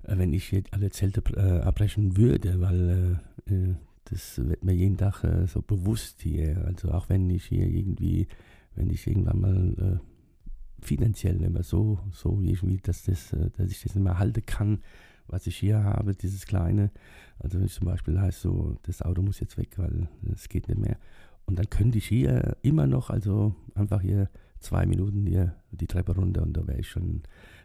wenn 0.04 0.32
ich 0.32 0.54
alle 0.71 0.90
Zelte 0.90 1.23
äh, 1.37 1.61
abbrechen 1.61 2.16
würde, 2.16 2.61
weil 2.61 3.21
äh, 3.49 3.54
äh, 3.54 3.75
das 4.04 4.38
wird 4.38 4.64
mir 4.64 4.75
jeden 4.75 4.97
Tag 4.97 5.25
äh, 5.25 5.47
so 5.47 5.62
bewusst 5.62 6.23
hier. 6.23 6.64
Also 6.66 6.90
auch 6.90 7.09
wenn 7.09 7.30
ich 7.30 7.44
hier 7.47 7.66
irgendwie 7.66 8.26
wenn 8.75 8.90
ich 8.90 9.06
irgendwann 9.06 9.40
mal 9.40 9.75
äh, 9.78 10.85
finanziell 10.85 11.37
nicht 11.37 11.52
mehr 11.52 11.62
so, 11.62 11.99
so 12.11 12.40
irgendwie, 12.40 12.78
dass, 12.78 13.04
das, 13.04 13.32
äh, 13.32 13.50
dass 13.56 13.71
ich 13.71 13.82
das 13.82 13.94
nicht 13.94 14.04
mehr 14.04 14.18
halten 14.18 14.44
kann, 14.44 14.82
was 15.26 15.47
ich 15.47 15.56
hier 15.56 15.85
habe, 15.85 16.14
dieses 16.14 16.47
kleine. 16.47 16.90
Also 17.38 17.59
wenn 17.59 17.66
ich 17.66 17.75
zum 17.75 17.87
Beispiel 17.87 18.21
heißt 18.21 18.40
so, 18.40 18.76
das 18.82 19.02
Auto 19.02 19.23
muss 19.23 19.40
jetzt 19.40 19.59
weg, 19.59 19.78
weil 19.78 20.09
es 20.32 20.49
geht 20.49 20.68
nicht 20.68 20.80
mehr. 20.80 20.97
Und 21.47 21.59
dann 21.59 21.71
könnte 21.71 21.99
ich 21.99 22.06
hier 22.06 22.56
immer 22.62 22.87
noch, 22.87 23.11
also 23.11 23.54
einfach 23.75 24.00
hier 24.00 24.30
zwei 24.61 24.87
Minuten 24.87 25.26
hier 25.26 25.56
die 25.71 25.87
Treppe 25.87 26.14
runter 26.14 26.42
und 26.42 26.56
da 26.56 26.66
wäre 26.66 26.78
ich 26.78 26.88
schon, 26.88 27.23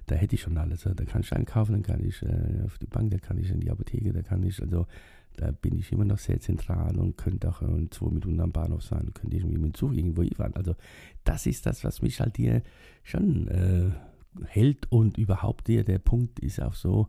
da 0.07 0.15
hätte 0.15 0.35
ich 0.35 0.41
schon 0.41 0.57
alles. 0.57 0.81
Da 0.81 1.05
kann 1.05 1.21
ich 1.21 1.33
einkaufen, 1.33 1.73
dann 1.73 1.83
kann 1.83 2.03
ich 2.03 2.21
äh, 2.23 2.63
auf 2.65 2.77
die 2.79 2.87
Bank, 2.87 3.11
da 3.11 3.17
kann 3.17 3.37
ich 3.37 3.51
in 3.51 3.59
die 3.59 3.69
Apotheke, 3.69 4.13
da 4.13 4.21
kann 4.21 4.41
ich, 4.43 4.61
also 4.61 4.87
da 5.35 5.51
bin 5.51 5.77
ich 5.77 5.91
immer 5.91 6.05
noch 6.05 6.17
sehr 6.17 6.39
zentral 6.39 6.97
und 6.97 7.17
könnte 7.17 7.49
auch 7.49 7.61
in 7.61 7.91
zwei 7.91 8.07
Minuten 8.07 8.39
am 8.39 8.51
Bahnhof 8.51 8.83
sein, 8.83 9.13
könnte 9.13 9.37
ich 9.37 9.45
mit 9.45 9.55
dem 9.55 9.73
Zug 9.73 9.95
irgendwo 9.95 10.23
hinfahren. 10.23 10.55
Also 10.55 10.75
das 11.23 11.45
ist 11.45 11.65
das, 11.65 11.83
was 11.83 12.01
mich 12.01 12.19
halt 12.19 12.37
hier 12.37 12.63
schon 13.03 13.47
äh, 13.47 13.91
hält 14.45 14.91
und 14.91 15.17
überhaupt 15.17 15.67
hier 15.67 15.83
der 15.83 15.99
Punkt 15.99 16.39
ist 16.39 16.61
auch 16.61 16.73
so, 16.73 17.07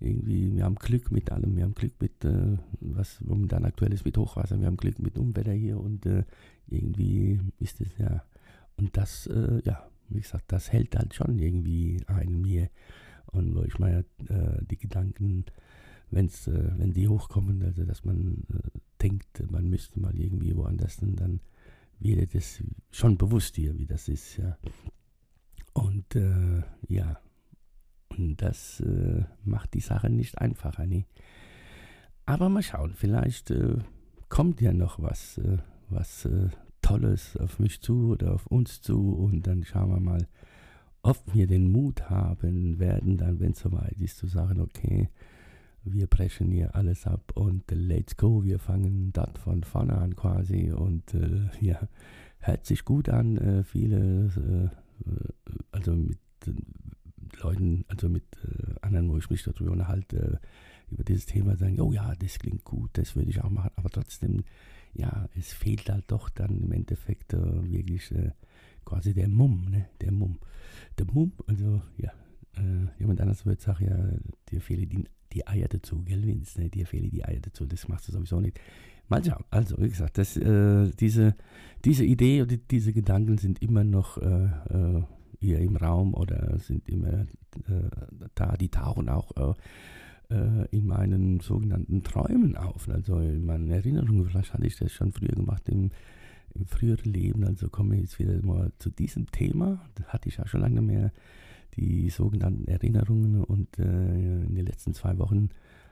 irgendwie, 0.00 0.54
wir 0.54 0.64
haben 0.64 0.74
Glück 0.74 1.10
mit 1.10 1.30
allem, 1.32 1.56
wir 1.56 1.64
haben 1.64 1.74
Glück 1.74 1.94
mit, 2.00 2.24
äh, 2.24 2.58
was 2.80 3.20
momentan 3.22 3.64
aktuell 3.64 3.92
ist 3.92 4.04
mit 4.04 4.18
Hochwasser, 4.18 4.60
wir 4.60 4.66
haben 4.66 4.76
Glück 4.76 4.98
mit 4.98 5.16
Unwetter 5.16 5.52
hier 5.52 5.78
und 5.80 6.04
äh, 6.04 6.24
irgendwie 6.66 7.40
ist 7.58 7.80
es 7.80 7.96
ja, 7.96 8.24
und 8.76 8.96
das, 8.96 9.26
äh, 9.28 9.62
ja, 9.64 9.88
wie 10.08 10.20
gesagt, 10.20 10.44
das 10.48 10.72
hält 10.72 10.96
halt 10.96 11.14
schon 11.14 11.38
irgendwie 11.38 12.00
einen 12.06 12.40
mir. 12.40 12.70
Und 13.26 13.54
wo 13.54 13.62
ich 13.62 13.78
meine, 13.78 14.04
äh, 14.28 14.64
die 14.70 14.78
Gedanken, 14.78 15.44
wenn's, 16.10 16.46
äh, 16.46 16.70
wenn 16.78 16.92
die 16.92 17.08
hochkommen, 17.08 17.62
also 17.62 17.84
dass 17.84 18.04
man 18.04 18.44
äh, 18.52 18.78
denkt, 19.02 19.50
man 19.50 19.68
müsste 19.68 20.00
mal 20.00 20.18
irgendwie 20.18 20.56
woanders, 20.56 21.02
und 21.02 21.16
dann 21.16 21.40
wird 21.98 22.34
das 22.34 22.62
schon 22.90 23.16
bewusst 23.16 23.56
hier, 23.56 23.76
wie 23.78 23.86
das 23.86 24.08
ist, 24.08 24.36
ja. 24.36 24.56
Und 25.72 26.14
äh, 26.14 26.62
ja, 26.88 27.18
und 28.10 28.36
das 28.40 28.80
äh, 28.80 29.24
macht 29.44 29.74
die 29.74 29.80
Sache 29.80 30.10
nicht 30.10 30.38
einfacher, 30.38 30.86
ne? 30.86 31.06
Aber 32.26 32.48
mal 32.48 32.62
schauen, 32.62 32.94
vielleicht 32.94 33.50
äh, 33.50 33.78
kommt 34.28 34.60
ja 34.60 34.72
noch 34.72 35.02
was, 35.02 35.40
was 35.90 36.26
Tolles 36.84 37.38
auf 37.38 37.58
mich 37.58 37.80
zu 37.80 38.10
oder 38.10 38.34
auf 38.34 38.46
uns 38.46 38.82
zu 38.82 39.14
und 39.14 39.46
dann 39.46 39.64
schauen 39.64 39.88
wir 39.88 40.00
mal, 40.00 40.28
ob 41.02 41.18
wir 41.32 41.46
den 41.46 41.72
Mut 41.72 42.10
haben 42.10 42.78
werden, 42.78 43.16
dann, 43.16 43.40
wenn 43.40 43.52
es 43.52 43.60
soweit 43.60 43.98
ist, 43.98 44.18
zu 44.18 44.26
sagen, 44.26 44.60
okay, 44.60 45.08
wir 45.82 46.06
brechen 46.06 46.50
hier 46.50 46.74
alles 46.74 47.06
ab 47.06 47.32
und 47.34 47.64
let's 47.70 48.18
go, 48.18 48.44
wir 48.44 48.58
fangen 48.58 49.12
dort 49.14 49.38
von 49.38 49.64
vorne 49.64 49.96
an 49.96 50.14
quasi 50.14 50.72
und 50.72 51.14
äh, 51.14 51.48
ja, 51.60 51.88
hört 52.40 52.66
sich 52.66 52.84
gut 52.84 53.08
an, 53.08 53.38
äh, 53.38 53.64
viele, 53.64 54.70
äh, 55.06 55.10
also 55.72 55.92
mit 55.92 56.18
Leuten, 57.42 57.86
also 57.88 58.10
mit 58.10 58.24
äh, 58.44 58.74
anderen, 58.82 59.08
wo 59.10 59.16
ich 59.16 59.30
mich 59.30 59.42
darüber 59.42 59.72
unterhalte, 59.72 60.38
über 60.90 61.02
dieses 61.02 61.24
Thema 61.24 61.56
sagen, 61.56 61.80
oh 61.80 61.92
ja, 61.92 62.14
das 62.14 62.38
klingt 62.38 62.64
gut, 62.64 62.90
das 62.92 63.16
würde 63.16 63.30
ich 63.30 63.42
auch 63.42 63.50
machen, 63.50 63.70
aber 63.76 63.88
trotzdem 63.88 64.44
ja, 64.94 65.28
es 65.36 65.52
fehlt 65.52 65.90
halt 65.90 66.04
doch 66.08 66.28
dann 66.28 66.60
im 66.60 66.72
Endeffekt 66.72 67.34
äh, 67.34 67.70
wirklich 67.70 68.10
äh, 68.12 68.30
quasi 68.84 69.14
der 69.14 69.28
Mumm, 69.28 69.66
ne? 69.70 69.86
Der 70.00 70.12
Mumm. 70.12 70.38
Der 70.98 71.06
Mumm, 71.12 71.32
also 71.46 71.82
ja, 71.98 72.12
äh, 72.56 72.86
jemand 72.98 73.20
anders 73.20 73.44
würde 73.44 73.60
sagen, 73.60 73.86
ja, 73.86 73.96
dir 74.50 74.60
fehlen 74.60 74.88
die, 74.88 75.04
die 75.32 75.46
Eier 75.46 75.68
dazu, 75.68 76.02
gell, 76.02 76.24
Vince, 76.26 76.60
ne? 76.60 76.68
Dir 76.68 76.86
fehlen 76.86 77.10
die 77.10 77.24
Eier 77.24 77.40
dazu, 77.40 77.66
das 77.66 77.88
machst 77.88 78.08
du 78.08 78.12
sowieso 78.12 78.40
nicht. 78.40 78.60
Mal 79.08 79.22
schauen, 79.24 79.44
also 79.50 79.76
wie 79.78 79.88
gesagt, 79.88 80.16
das, 80.16 80.36
äh, 80.36 80.90
diese, 80.98 81.34
diese 81.84 82.04
Idee 82.04 82.42
oder 82.42 82.56
diese 82.56 82.92
Gedanken 82.92 83.36
sind 83.36 83.60
immer 83.60 83.84
noch 83.84 84.16
äh, 84.18 84.44
äh, 84.70 85.02
hier 85.40 85.58
im 85.58 85.76
Raum 85.76 86.14
oder 86.14 86.58
sind 86.58 86.88
immer 86.88 87.26
da, 88.34 88.56
die 88.56 88.70
tauchen 88.70 89.08
auch 89.08 89.56
äh, 90.30 90.66
in 90.70 90.86
meinen 90.86 91.40
sogenannten 91.40 92.02
Träumen 92.02 92.56
auf, 92.56 92.88
also 92.88 93.18
in 93.18 93.44
meinen 93.44 93.70
Erinnerungen. 93.70 94.26
Vielleicht 94.26 94.54
hatte 94.54 94.66
ich 94.66 94.76
das 94.76 94.92
schon 94.92 95.12
früher 95.12 95.34
gemacht 95.34 95.68
im, 95.68 95.90
im 96.54 96.66
früheren 96.66 97.12
Leben. 97.12 97.44
Also 97.44 97.68
komme 97.68 97.96
ich 97.96 98.02
jetzt 98.02 98.18
wieder 98.18 98.44
mal 98.44 98.72
zu 98.78 98.90
diesem 98.90 99.30
Thema. 99.30 99.80
Das 99.94 100.08
hatte 100.08 100.28
ich 100.28 100.36
ja 100.36 100.46
schon 100.46 100.60
lange 100.60 100.82
mehr, 100.82 101.12
die 101.76 102.10
sogenannten 102.10 102.68
Erinnerungen. 102.68 103.42
Und 103.44 103.78
äh, 103.78 103.82
in 103.82 104.54
den 104.54 104.66
letzten 104.66 104.94
zwei 104.94 105.18
Wochen 105.18 105.50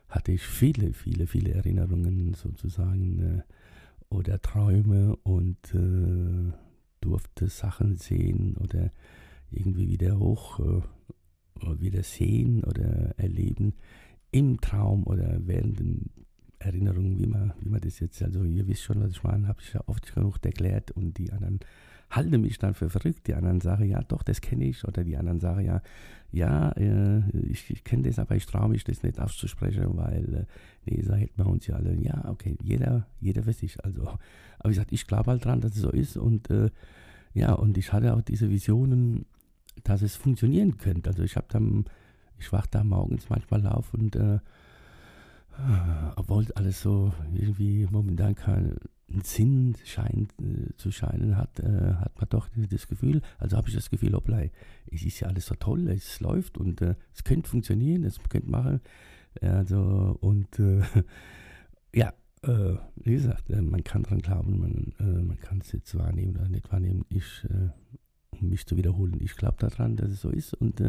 hatte 0.09 0.33
ich 0.33 0.43
viele, 0.43 0.93
viele, 0.93 1.27
viele 1.27 1.53
Erinnerungen 1.53 2.35
sozusagen 2.35 3.19
äh, 3.19 4.15
oder 4.15 4.41
Träume 4.41 5.17
und 5.23 5.75
äh, 5.75 6.53
durfte 7.01 7.49
Sachen 7.49 7.97
sehen 7.97 8.57
oder 8.59 8.93
irgendwie 9.51 9.89
wieder 9.89 10.19
hoch 10.19 10.61
äh, 10.61 10.83
wieder 11.79 12.03
sehen 12.03 12.65
oder 12.65 13.19
erleben, 13.19 13.75
im 14.33 14.61
Traum 14.61 15.05
oder 15.05 15.39
während 15.47 15.79
den 15.79 16.11
Erinnerungen, 16.59 17.19
wie 17.19 17.27
man, 17.27 17.53
wie 17.61 17.69
man 17.69 17.81
das 17.81 18.01
jetzt, 18.01 18.23
also 18.23 18.43
ihr 18.45 18.67
wisst 18.67 18.83
schon, 18.83 19.01
was 19.01 19.13
ich 19.13 19.23
meine, 19.23 19.49
habe 19.49 19.61
ich 19.61 19.73
ja 19.73 19.81
oft 19.87 20.15
genug 20.15 20.39
erklärt 20.45 20.91
und 20.93 21.19
die 21.19 21.33
anderen 21.33 21.61
halten 22.11 22.41
mich 22.41 22.59
dann 22.59 22.75
für 22.75 22.91
verrückt, 22.91 23.27
die 23.27 23.35
anderen 23.35 23.61
sagen, 23.61 23.89
ja 23.89 24.03
doch, 24.03 24.23
das 24.23 24.41
kenne 24.41 24.67
ich. 24.67 24.87
Oder 24.87 25.03
die 25.03 25.17
anderen 25.17 25.41
sagen, 25.41 25.65
ja, 25.65 25.83
ja, 26.31 26.71
äh, 26.73 27.23
ich, 27.49 27.71
ich 27.71 27.85
kenne 27.85 28.05
das, 28.05 28.19
aber 28.19 28.37
ich 28.37 28.47
traue 28.47 28.69
mich 28.69 28.85
das 28.85 29.03
nicht 29.03 29.19
auszusprechen, 29.19 29.97
weil, 29.97 30.35
äh, 30.35 30.45
nee, 30.85 31.03
so 31.03 31.15
hält 31.15 31.37
man 31.39 31.47
uns 31.49 31.67
ja 31.67 31.77
alle, 31.77 31.95
ja, 31.95 32.29
okay, 32.29 32.57
jeder, 32.63 33.07
jeder 33.21 33.43
für 33.43 33.53
sich, 33.53 33.83
also, 33.85 34.03
aber 34.07 34.19
wie 34.65 34.75
gesagt, 34.75 34.93
ich 34.93 35.07
glaube 35.07 35.31
halt 35.31 35.45
dran, 35.45 35.61
dass 35.61 35.75
es 35.75 35.83
so 35.83 35.91
ist 35.91 36.17
und, 36.17 36.51
äh, 36.51 36.71
ja, 37.35 37.53
und 37.55 37.79
ich 37.79 37.93
hatte 37.93 38.15
auch 38.15 38.23
diese 38.23 38.51
Visionen, 38.51 39.27
dass 39.85 40.03
es 40.03 40.17
funktionieren 40.17 40.77
könnte, 40.77 41.11
also 41.11 41.23
ich 41.23 41.37
habe 41.37 41.47
dann 41.51 41.85
ich 42.43 42.53
wach 42.53 42.67
da 42.67 42.83
morgens 42.83 43.31
manchmal 43.31 43.67
auf 43.67 43.95
und 43.95 44.17
äh, 44.17 44.39
obwohl 46.17 46.47
alles 46.55 46.83
so 46.83 47.13
irgendwie 47.35 47.87
momentan 47.91 48.35
keinen 48.35 48.79
Sinn 49.23 49.77
scheint 49.85 50.33
äh, 50.41 50.75
zu 50.77 50.91
scheinen 50.91 51.37
hat, 51.37 51.61
äh, 51.61 51.95
hat 51.95 52.17
man 52.17 52.29
doch 52.31 52.49
das 52.71 52.89
Gefühl, 52.89 53.21
also 53.39 53.57
habe 53.57 53.69
ich 53.69 53.75
das 53.75 53.91
Gefühl, 53.91 54.15
hoppla, 54.15 54.43
es 54.91 55.03
ist 55.03 55.21
ja 55.21 55.29
alles 55.29 55.47
so 55.47 55.55
toll, 55.55 55.89
es 55.89 56.21
läuft 56.21 56.59
und 56.59 56.81
äh, 56.81 56.95
es 57.15 57.23
könnte 57.23 57.49
funktionieren, 57.49 58.05
es 58.05 58.19
könnte 58.29 58.51
machen. 58.51 58.81
Also 59.41 60.17
und 60.21 60.59
äh, 60.59 60.83
ja, 61.95 62.13
äh, 62.43 62.77
wie 62.97 63.13
gesagt, 63.13 63.51
äh, 63.51 63.63
man 63.63 63.85
kann 63.85 64.03
dran 64.03 64.19
glauben, 64.19 64.59
man, 64.59 65.27
man 65.27 65.39
kann 65.39 65.61
es 65.61 65.73
jetzt 65.73 65.97
wahrnehmen 65.97 66.37
oder 66.37 66.49
nicht 66.49 66.73
wahrnehmen. 66.73 67.05
Ich, 67.09 67.47
um 68.31 68.49
mich 68.49 68.67
zu 68.67 68.77
wiederholen, 68.77 69.19
ich 69.21 69.37
glaube 69.37 69.57
daran, 69.59 69.97
dass 69.97 70.11
es 70.11 70.23
so 70.23 70.31
ist 70.31 70.55
und 70.55 70.81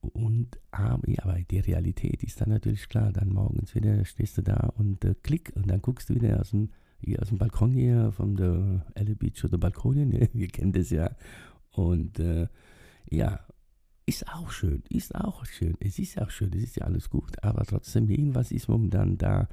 und 0.00 0.58
aber, 0.70 1.02
aber 1.18 1.38
die 1.40 1.58
Realität 1.58 2.22
ist 2.22 2.40
dann 2.40 2.50
natürlich 2.50 2.88
klar. 2.88 3.12
Dann 3.12 3.30
morgens 3.30 3.74
wieder 3.74 4.04
stehst 4.04 4.38
du 4.38 4.42
da 4.42 4.72
und 4.76 5.04
äh, 5.04 5.14
klick 5.22 5.52
und 5.56 5.68
dann 5.68 5.82
guckst 5.82 6.08
du 6.08 6.14
wieder 6.14 6.40
aus 6.40 6.50
dem, 6.50 6.70
hier 7.00 7.20
aus 7.20 7.28
dem 7.28 7.38
Balkon 7.38 7.72
hier 7.72 8.12
von 8.12 8.36
der 8.36 8.86
Elle 8.94 9.16
Beach 9.16 9.44
oder 9.44 9.58
Balkonien. 9.58 10.12
Wir 10.32 10.48
kennen 10.48 10.72
das 10.72 10.90
ja. 10.90 11.10
Und 11.72 12.18
äh, 12.20 12.48
ja, 13.10 13.40
ist 14.06 14.26
auch 14.28 14.50
schön, 14.50 14.82
ist 14.88 15.14
auch 15.14 15.44
schön. 15.44 15.76
Es 15.80 15.98
ist 15.98 16.20
auch 16.20 16.30
schön, 16.30 16.52
es 16.54 16.62
ist 16.62 16.76
ja 16.76 16.84
alles 16.84 17.10
gut. 17.10 17.42
Aber 17.42 17.64
trotzdem, 17.64 18.08
irgendwas 18.08 18.52
ist 18.52 18.68
momentan 18.68 19.18
da, 19.18 19.48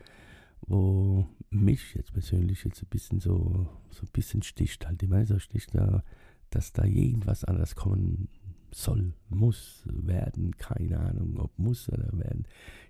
wo 0.62 1.28
mich 1.50 1.94
jetzt 1.96 2.14
persönlich 2.14 2.64
jetzt 2.64 2.82
ein 2.82 2.90
bisschen 2.90 3.20
so, 3.20 3.68
so 3.90 4.04
ein 4.04 4.12
bisschen 4.14 4.44
sticht 4.44 4.88
halt. 4.88 5.02
Immer 5.04 5.26
so 5.26 5.40
sticht 5.40 5.76
da, 5.76 6.04
dass 6.52 6.72
da 6.72 6.86
irgendwas 6.86 7.44
anderes 7.44 7.76
kommen 7.76 8.30
soll, 8.76 9.14
muss 9.30 9.84
werden, 9.86 10.58
keine 10.58 11.00
Ahnung, 11.00 11.38
ob 11.40 11.58
muss 11.58 11.88
oder 11.88 12.10
werden. 12.12 12.46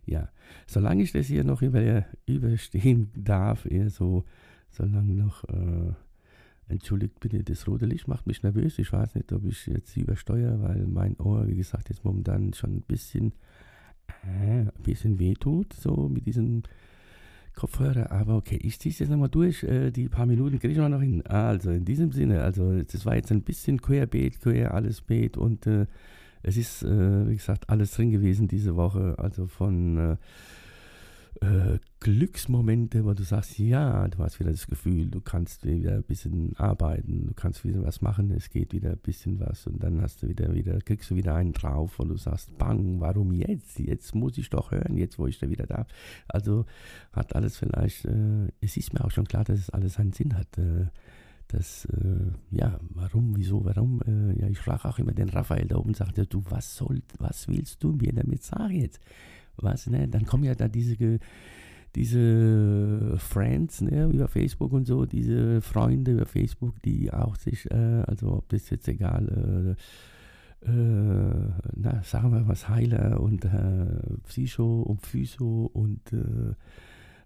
Ja, 0.08 0.30
solange 0.66 1.04
ich 1.04 1.12
das 1.12 1.28
hier 1.28 1.44
noch 1.44 1.62
über, 1.62 2.06
überstehen 2.26 3.12
darf, 3.16 3.66
eher 3.66 3.92
so, 3.92 4.24
solange 4.72 5.14
noch, 5.14 5.44
äh, 5.44 5.94
entschuldigt 6.70 7.20
bitte, 7.20 7.44
das 7.44 7.68
rote 7.68 7.86
Licht 7.86 8.08
macht 8.08 8.26
mich 8.26 8.42
nervös. 8.42 8.80
Ich 8.80 8.92
weiß 8.92 9.14
nicht, 9.14 9.32
ob 9.32 9.46
ich 9.46 9.68
jetzt 9.68 9.96
übersteuere, 9.96 10.60
weil 10.64 10.88
mein 10.88 11.20
Ohr, 11.20 11.48
wie 11.48 11.56
gesagt, 11.56 11.90
jetzt 11.90 12.04
momentan 12.04 12.54
schon 12.54 12.78
ein 12.78 12.82
bisschen, 12.82 13.34
äh, 14.24 14.62
ein 14.62 14.72
bisschen 14.82 15.20
wehtut, 15.20 15.74
so 15.74 16.10
mit 16.10 16.26
diesem 16.26 16.64
Kopfhörer, 17.56 18.12
aber 18.12 18.36
okay, 18.36 18.60
ich 18.62 18.80
ziehe 18.80 18.92
es 18.92 19.00
jetzt 19.00 19.10
nochmal 19.10 19.30
durch. 19.30 19.64
Äh, 19.64 19.92
die 19.92 20.10
paar 20.10 20.26
Minuten 20.26 20.60
kriege 20.60 20.74
ich 20.74 20.78
noch 20.78 21.02
hin. 21.02 21.26
Also 21.26 21.72
in 21.72 21.86
diesem 21.86 22.12
Sinne, 22.12 22.42
also 22.42 22.82
das 22.84 23.06
war 23.06 23.16
jetzt 23.16 23.32
ein 23.32 23.42
bisschen 23.42 23.82
querbeet, 23.82 24.42
quer, 24.42 24.74
alles 24.74 25.02
beet 25.02 25.38
und 25.38 25.66
äh, 25.68 25.86
es 26.44 26.58
ist, 26.58 26.84
äh, 26.84 27.30
wie 27.30 27.36
gesagt, 27.36 27.70
alles 27.70 27.92
drin 27.92 28.12
gewesen 28.12 28.48
diese 28.48 28.76
Woche. 28.76 29.16
Also 29.18 29.48
von 29.48 30.18
äh, 31.42 31.80
Glücksmomente, 32.00 33.04
wo 33.06 33.14
du 33.14 33.24
sagst, 33.24 33.58
ja, 33.58 34.08
du 34.08 34.20
hast 34.20 34.40
wieder 34.40 34.52
das 34.52 34.68
Gefühl, 34.68 35.08
du 35.08 35.22
kannst 35.22 35.66
wieder 35.66 35.96
ein 35.96 36.04
bisschen 36.04 36.56
arbeiten, 36.58 37.28
du 37.28 37.34
kannst 37.34 37.64
wieder 37.64 37.84
was 37.84 38.02
machen, 38.02 38.32
es 38.32 38.50
geht 38.50 38.74
wieder 38.74 38.92
ein 38.92 39.00
bisschen 39.00 39.40
was 39.40 39.66
und 39.68 39.84
dann 39.84 40.02
hast 40.02 40.22
du 40.22 40.28
wieder, 40.28 40.54
wieder, 40.54 40.80
kriegst 40.82 41.10
du 41.10 41.16
wieder 41.16 41.36
einen 41.36 41.54
drauf 41.54 42.00
und 42.00 42.10
du 42.10 42.18
sagst, 42.18 42.58
bang, 42.58 43.00
warum 43.00 43.34
jetzt? 43.34 43.80
Jetzt 43.80 44.14
muss 44.14 44.38
ich 44.38 44.50
doch 44.50 44.72
hören, 44.72 44.98
jetzt 44.98 45.18
wo 45.18 45.28
ich 45.28 45.40
da 45.40 45.50
wieder 45.50 45.66
da. 45.66 45.88
Also 46.28 46.66
hat 47.12 47.36
alles 47.36 47.58
vielleicht, 47.58 48.06
äh, 48.06 48.52
es 48.62 48.78
ist 48.78 48.94
mir 48.94 49.04
auch 49.04 49.12
schon 49.12 49.28
klar, 49.28 49.44
dass 49.44 49.60
es 49.60 49.70
alles 49.70 50.00
einen 50.00 50.14
Sinn 50.14 50.38
hat. 50.38 50.58
Äh, 50.58 50.88
das, 51.48 51.86
äh, 51.86 52.32
ja, 52.52 52.80
warum, 52.90 53.36
wieso, 53.36 53.64
warum? 53.66 54.02
Äh, 54.08 54.42
ja, 54.42 54.48
ich 54.48 54.58
frage 54.58 54.86
auch 54.86 54.98
immer 54.98 55.14
den 55.14 55.30
Raphael 55.30 55.68
da 55.68 55.78
oben 55.78 55.90
und 55.90 55.98
sage, 55.98 56.26
du, 56.26 56.44
was 56.50 56.76
soll, 56.76 57.02
was 57.20 57.48
willst 57.48 57.84
du 57.84 57.92
mir 57.94 58.14
damit 58.14 58.44
sagen 58.44 58.74
jetzt? 58.74 59.00
Was, 59.58 59.88
ne? 59.88 60.08
Dann 60.08 60.26
kommen 60.26 60.44
ja 60.44 60.56
da 60.56 60.68
diese, 60.68 61.20
diese 61.96 63.16
Friends 63.18 63.82
ne, 63.82 64.10
über 64.12 64.28
Facebook 64.28 64.74
und 64.74 64.86
so, 64.86 65.06
diese 65.06 65.62
Freunde 65.62 66.12
über 66.12 66.26
Facebook, 66.26 66.82
die 66.84 67.12
auch 67.12 67.36
sich, 67.36 67.70
äh, 67.72 68.04
also 68.06 68.34
ob 68.34 68.50
das 68.50 68.70
jetzt 68.70 68.88
egal, 68.88 69.76
äh, 70.64 70.70
äh, 70.70 71.52
na, 71.76 72.04
sagen 72.04 72.32
wir 72.32 72.48
was, 72.48 72.68
Heiler 72.68 73.20
und 73.22 73.46
äh, 73.46 73.86
Psycho 74.24 74.82
und 74.82 75.02
Physio 75.02 75.70
und 75.74 76.02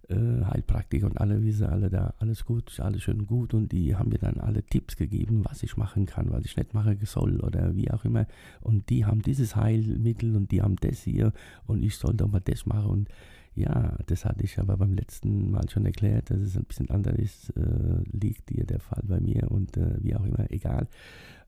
äh, 0.10 0.44
Heilpraktiker 0.46 1.06
und 1.06 1.20
alle, 1.20 1.44
wie 1.44 1.51
sie 1.51 1.68
alle 1.68 1.89
da, 1.89 2.13
alles 2.20 2.46
gut, 2.46 2.80
alles 2.80 3.04
schön 3.04 3.25
gut 3.28 3.54
und 3.54 3.72
die 3.72 3.96
haben 3.96 4.10
mir 4.10 4.18
dann 4.18 4.39
alle 4.39 4.63
Tipps 4.63 4.96
gegeben, 4.96 5.44
was 5.46 5.63
ich 5.63 5.78
machen 5.78 6.06
kann, 6.06 6.32
was 6.32 6.46
ich 6.46 6.58
nicht 6.58 6.74
machen 6.74 6.98
soll 7.04 7.39
oder 7.42 7.75
wie 7.75 7.92
auch 7.92 8.06
immer. 8.06 8.25
Und 8.62 8.89
die 8.89 9.06
haben 9.06 9.22
dieses 9.22 9.56
Heilmittel 9.56 10.36
und 10.36 10.51
die 10.51 10.62
haben 10.62 10.75
das 10.78 11.01
hier 11.04 11.32
und 11.66 11.84
ich 11.84 11.98
soll 11.98 12.16
doch 12.16 12.28
mal 12.28 12.42
das 12.42 12.66
machen. 12.66 12.89
Und 12.89 13.10
ja, 13.56 13.98
das 14.06 14.25
hatte 14.25 14.44
ich 14.44 14.58
aber 14.60 14.78
beim 14.78 14.94
letzten 14.94 15.51
Mal 15.51 15.70
schon 15.70 15.86
erklärt, 15.86 16.30
dass 16.30 16.39
es 16.39 16.56
ein 16.56 16.63
bisschen 16.63 16.89
anders 16.89 17.18
ist, 17.18 17.50
äh, 17.58 18.04
liegt 18.12 18.50
hier 18.50 18.66
der 18.66 18.80
Fall 18.80 19.04
bei 19.04 19.20
mir 19.20 19.51
und 19.51 19.75
äh, 19.78 19.96
wie 20.01 20.16
auch 20.16 20.24
immer, 20.24 20.50
egal, 20.50 20.88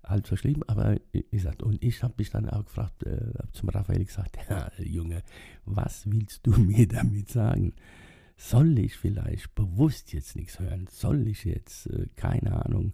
halb 0.04 0.28
so 0.28 0.36
schlimm, 0.36 0.64
aber 0.68 0.98
ich 1.12 1.44
sagte, 1.44 1.66
und 1.66 1.84
ich 1.84 2.04
habe 2.04 2.16
mich 2.18 2.30
dann 2.30 2.50
auch 2.50 2.66
gefragt, 2.66 3.04
äh, 3.04 3.34
zum 3.54 3.70
Raphael 3.70 4.04
gesagt, 4.04 4.38
ja, 4.50 4.72
Junge, 4.80 5.24
was 5.66 6.10
willst 6.12 6.46
du 6.46 6.52
mir 6.60 6.88
damit 6.88 7.30
sagen? 7.30 7.74
Soll 8.42 8.80
ich 8.80 8.98
vielleicht 8.98 9.54
bewusst 9.54 10.14
jetzt 10.14 10.36
nichts 10.36 10.60
hören? 10.60 10.88
Soll 10.90 11.28
ich 11.28 11.46
jetzt, 11.46 11.88
äh, 11.88 12.08
keine 12.16 12.66
Ahnung. 12.66 12.94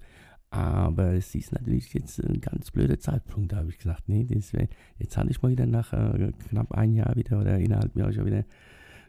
Aber 0.49 1.13
es 1.13 1.33
ist 1.35 1.53
natürlich 1.53 1.93
jetzt 1.93 2.19
ein 2.19 2.41
ganz 2.41 2.71
blöder 2.71 2.99
Zeitpunkt, 2.99 3.51
da 3.51 3.57
habe 3.57 3.69
ich 3.69 3.77
gesagt, 3.77 4.07
nee, 4.07 4.27
wär, 4.29 4.67
jetzt 4.97 5.17
hatte 5.17 5.29
ich 5.29 5.41
mal 5.41 5.51
wieder 5.51 5.65
nach 5.65 5.93
äh, 5.93 6.31
knapp 6.49 6.73
ein 6.73 6.93
Jahr 6.93 7.15
wieder 7.15 7.39
oder 7.39 7.59
innerhalb 7.59 7.95
Jahr 7.95 8.11
schon 8.11 8.25
wieder, 8.25 8.45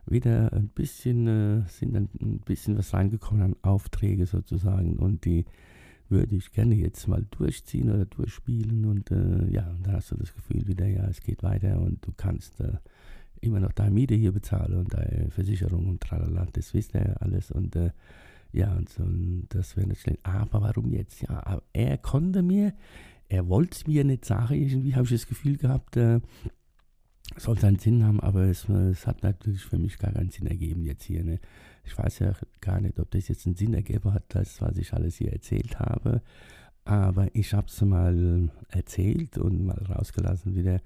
wieder 0.06 0.52
ein 0.52 0.68
bisschen, 0.68 1.26
äh, 1.26 1.62
sind 1.68 1.94
dann 1.94 2.08
ein 2.20 2.40
bisschen 2.40 2.76
was 2.76 2.92
reingekommen 2.92 3.42
an 3.42 3.56
Aufträge 3.62 4.26
sozusagen 4.26 4.96
und 4.96 5.24
die 5.24 5.44
würde 6.08 6.36
ich 6.36 6.52
gerne 6.52 6.74
jetzt 6.74 7.06
mal 7.06 7.24
durchziehen 7.30 7.90
oder 7.90 8.06
durchspielen 8.06 8.84
und 8.84 9.10
äh, 9.10 9.48
ja, 9.50 9.76
da 9.82 9.92
hast 9.92 10.10
du 10.10 10.16
das 10.16 10.34
Gefühl 10.34 10.66
wieder, 10.66 10.86
ja, 10.86 11.04
es 11.08 11.20
geht 11.20 11.42
weiter 11.42 11.80
und 11.80 12.04
du 12.04 12.12
kannst 12.16 12.60
äh, 12.60 12.78
immer 13.40 13.60
noch 13.60 13.72
deine 13.72 13.90
Miete 13.90 14.14
hier 14.14 14.32
bezahle 14.32 14.78
und 14.78 14.92
deine 14.92 15.30
Versicherung 15.30 15.88
und 15.88 16.00
tralala, 16.00 16.46
das 16.52 16.74
wisst 16.74 16.94
ihr 16.94 17.02
ja 17.02 17.12
alles 17.14 17.50
und 17.50 17.76
äh, 17.76 17.90
ja, 18.52 18.74
und, 18.74 18.88
so, 18.88 19.02
und 19.02 19.46
das 19.50 19.76
wäre 19.76 19.86
nicht 19.86 20.00
schlecht. 20.00 20.20
Aber 20.22 20.62
warum 20.62 20.92
jetzt? 20.92 21.20
Ja, 21.22 21.60
er 21.72 21.98
konnte 21.98 22.42
mir, 22.42 22.72
er 23.28 23.48
wollte 23.48 23.88
mir 23.88 24.04
nicht 24.04 24.24
sagen, 24.24 24.54
irgendwie 24.54 24.94
habe 24.94 25.04
ich 25.04 25.10
das 25.10 25.26
Gefühl 25.26 25.58
gehabt, 25.58 25.96
äh, 25.96 26.20
soll 27.36 27.58
seinen 27.58 27.78
Sinn 27.78 28.04
haben, 28.04 28.20
aber 28.20 28.44
es, 28.44 28.68
es, 28.68 29.06
hat 29.06 29.22
natürlich 29.22 29.64
für 29.64 29.78
mich 29.78 29.98
gar 29.98 30.12
keinen 30.12 30.30
Sinn 30.30 30.46
ergeben 30.46 30.84
jetzt 30.84 31.04
hier. 31.04 31.22
Ne? 31.22 31.40
Ich 31.84 31.96
weiß 31.96 32.20
ja 32.20 32.32
gar 32.60 32.80
nicht, 32.80 32.98
ob 32.98 33.10
das 33.10 33.28
jetzt 33.28 33.46
einen 33.46 33.54
Sinn 33.54 33.74
ergeben 33.74 34.14
hat, 34.14 34.24
das, 34.28 34.62
was 34.62 34.76
ich 34.78 34.92
alles 34.94 35.16
hier 35.16 35.32
erzählt 35.32 35.78
habe. 35.78 36.22
Aber 36.84 37.28
ich 37.34 37.52
habe 37.52 37.66
es 37.66 37.80
mal 37.82 38.48
erzählt 38.68 39.36
und 39.36 39.62
mal 39.62 39.76
rausgelassen 39.76 40.54
wieder. 40.54 40.80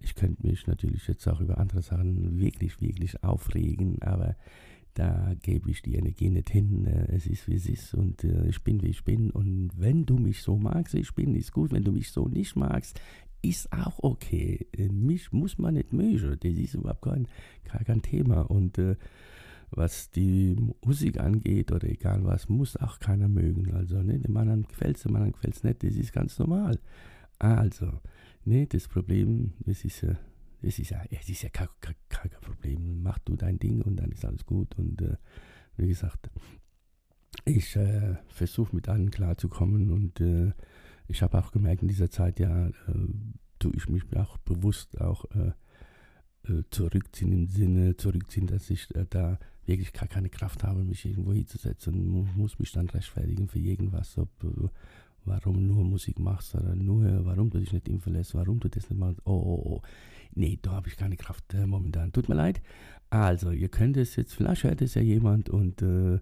Ich 0.00 0.14
könnte 0.14 0.46
mich 0.46 0.66
natürlich 0.66 1.06
jetzt 1.08 1.26
auch 1.26 1.40
über 1.40 1.58
andere 1.58 1.82
Sachen 1.82 2.38
wirklich, 2.38 2.80
wirklich 2.80 3.22
aufregen, 3.22 4.00
aber 4.02 4.36
da 4.94 5.34
gebe 5.42 5.70
ich 5.70 5.82
die 5.82 5.94
Energie 5.94 6.28
nicht 6.28 6.50
hin. 6.50 6.84
Äh, 6.86 7.14
es 7.14 7.26
ist, 7.26 7.48
wie 7.48 7.54
es 7.54 7.68
ist 7.68 7.94
und 7.94 8.24
äh, 8.24 8.48
ich 8.48 8.62
bin, 8.64 8.82
wie 8.82 8.88
ich 8.88 9.04
bin. 9.04 9.30
Und 9.30 9.70
wenn 9.76 10.06
du 10.06 10.18
mich 10.18 10.42
so 10.42 10.56
magst, 10.56 10.94
ich 10.94 11.14
bin, 11.14 11.34
ist 11.36 11.52
gut. 11.52 11.72
Wenn 11.72 11.84
du 11.84 11.92
mich 11.92 12.10
so 12.10 12.26
nicht 12.26 12.56
magst, 12.56 13.00
ist 13.40 13.72
auch 13.72 14.00
okay. 14.02 14.66
Äh, 14.76 14.88
mich 14.88 15.32
muss 15.32 15.56
man 15.58 15.74
nicht 15.74 15.92
mögen. 15.92 16.36
Das 16.40 16.52
ist 16.52 16.74
überhaupt 16.74 17.02
kein, 17.02 17.28
kein 17.84 18.02
Thema. 18.02 18.42
Und 18.42 18.78
äh, 18.78 18.96
was 19.70 20.10
die 20.10 20.56
Musik 20.84 21.20
angeht 21.20 21.72
oder 21.72 21.88
egal 21.88 22.24
was, 22.24 22.48
muss 22.48 22.76
auch 22.76 22.98
keiner 22.98 23.28
mögen. 23.28 23.72
Also, 23.74 24.02
ne, 24.02 24.18
dem 24.18 24.36
anderen 24.36 24.66
gefällt 24.66 24.96
es, 24.96 25.02
dem 25.02 25.14
anderen 25.14 25.32
gefällt 25.32 25.56
es 25.56 25.62
nicht, 25.62 25.82
das 25.82 25.94
ist 25.94 26.12
ganz 26.12 26.38
normal. 26.38 26.78
Also, 27.38 28.00
ne, 28.48 28.66
das 28.66 28.88
Problem, 28.88 29.52
das 29.60 29.84
ist 29.84 30.00
ja, 30.00 30.16
das 30.62 30.78
ist 30.78 30.90
ja, 30.90 31.04
es 31.10 31.28
ist 31.28 31.42
ja 31.42 31.50
kein, 31.50 31.68
kein, 31.80 31.94
kein, 32.08 32.30
Problem. 32.40 33.02
Mach 33.02 33.18
du 33.20 33.36
dein 33.36 33.58
Ding 33.58 33.82
und 33.82 33.96
dann 33.96 34.10
ist 34.10 34.24
alles 34.24 34.44
gut. 34.44 34.76
Und 34.76 35.00
äh, 35.02 35.16
wie 35.76 35.88
gesagt, 35.88 36.30
ich 37.44 37.76
äh, 37.76 38.16
versuche 38.28 38.74
mit 38.74 38.88
allen 38.88 39.10
klarzukommen 39.10 39.90
und 39.90 40.20
äh, 40.20 40.52
ich 41.06 41.22
habe 41.22 41.38
auch 41.38 41.52
gemerkt 41.52 41.82
in 41.82 41.88
dieser 41.88 42.10
Zeit, 42.10 42.40
ja, 42.40 42.68
äh, 42.68 42.72
tue 43.58 43.72
ich 43.76 43.88
mich 43.88 44.02
auch 44.16 44.38
bewusst 44.38 45.00
auch 45.00 45.24
äh, 45.30 45.52
äh, 46.50 46.62
zurückziehen 46.70 47.32
im 47.32 47.48
Sinne 47.48 47.96
zurückziehen, 47.96 48.46
dass 48.46 48.70
ich 48.70 48.88
da 49.10 49.38
wirklich 49.66 49.92
gar 49.92 50.08
keine 50.08 50.30
Kraft 50.30 50.64
habe, 50.64 50.84
mich 50.84 51.04
irgendwo 51.04 51.32
hinzusetzen 51.32 51.94
und 51.94 52.36
muss 52.36 52.58
mich 52.58 52.72
dann 52.72 52.88
rechtfertigen 52.88 53.48
für 53.48 53.58
irgendwas, 53.58 54.16
ob 54.16 54.30
warum 55.24 55.66
nur 55.66 55.84
Musik 55.84 56.18
machst 56.18 56.54
oder 56.54 56.74
nur, 56.74 57.24
warum 57.24 57.50
du 57.50 57.58
dich 57.58 57.72
nicht 57.72 57.88
impfen 57.88 58.14
lässt, 58.14 58.34
warum 58.34 58.60
du 58.60 58.68
das 58.68 58.88
nicht 58.88 58.98
machst. 58.98 59.20
Oh, 59.24 59.32
oh, 59.32 59.62
oh. 59.64 59.82
Nee, 60.34 60.58
da 60.60 60.72
habe 60.72 60.88
ich 60.88 60.96
keine 60.96 61.16
Kraft 61.16 61.54
äh, 61.54 61.66
momentan. 61.66 62.12
Tut 62.12 62.28
mir 62.28 62.34
leid. 62.34 62.60
Also, 63.10 63.50
ihr 63.50 63.68
könnt 63.68 63.96
es 63.96 64.16
jetzt, 64.16 64.34
vielleicht 64.34 64.64
hört 64.64 64.82
es 64.82 64.94
ja 64.94 65.02
jemand 65.02 65.48
und 65.48 65.82
äh, 65.82 66.18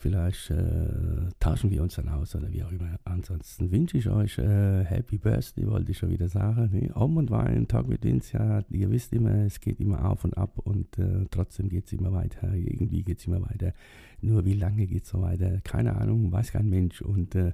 Vielleicht 0.00 0.50
äh, 0.50 1.28
tauschen 1.40 1.70
wir 1.70 1.82
uns 1.82 1.96
dann 1.96 2.08
aus 2.08 2.34
oder 2.34 2.50
wie 2.50 2.62
auch 2.62 2.72
immer. 2.72 2.98
Ansonsten 3.04 3.70
wünsche 3.70 3.98
ich 3.98 4.08
euch 4.08 4.38
äh, 4.38 4.82
Happy 4.82 5.18
Birthday, 5.18 5.66
wollte 5.66 5.90
ich 5.90 5.98
schon 5.98 6.08
wieder 6.08 6.26
sagen. 6.26 6.70
Ne? 6.72 6.90
Om 6.96 7.18
und 7.18 7.30
Wein, 7.30 7.68
Tag 7.68 7.86
mit 7.86 8.06
uns, 8.06 8.32
ja, 8.32 8.64
ihr 8.70 8.90
wisst 8.90 9.12
immer, 9.12 9.44
es 9.44 9.60
geht 9.60 9.78
immer 9.78 10.08
auf 10.08 10.24
und 10.24 10.38
ab 10.38 10.58
und 10.60 10.96
äh, 10.96 11.26
trotzdem 11.30 11.68
geht 11.68 11.84
es 11.84 11.92
immer 11.92 12.14
weiter. 12.14 12.54
Irgendwie 12.54 13.02
geht 13.02 13.18
es 13.18 13.26
immer 13.26 13.42
weiter. 13.42 13.74
Nur 14.22 14.46
wie 14.46 14.54
lange 14.54 14.86
geht 14.86 15.04
es 15.04 15.10
so 15.10 15.20
weiter? 15.20 15.60
Keine 15.64 15.94
Ahnung, 15.96 16.32
weiß 16.32 16.50
kein 16.52 16.70
Mensch. 16.70 17.02
Und 17.02 17.34
äh, 17.34 17.52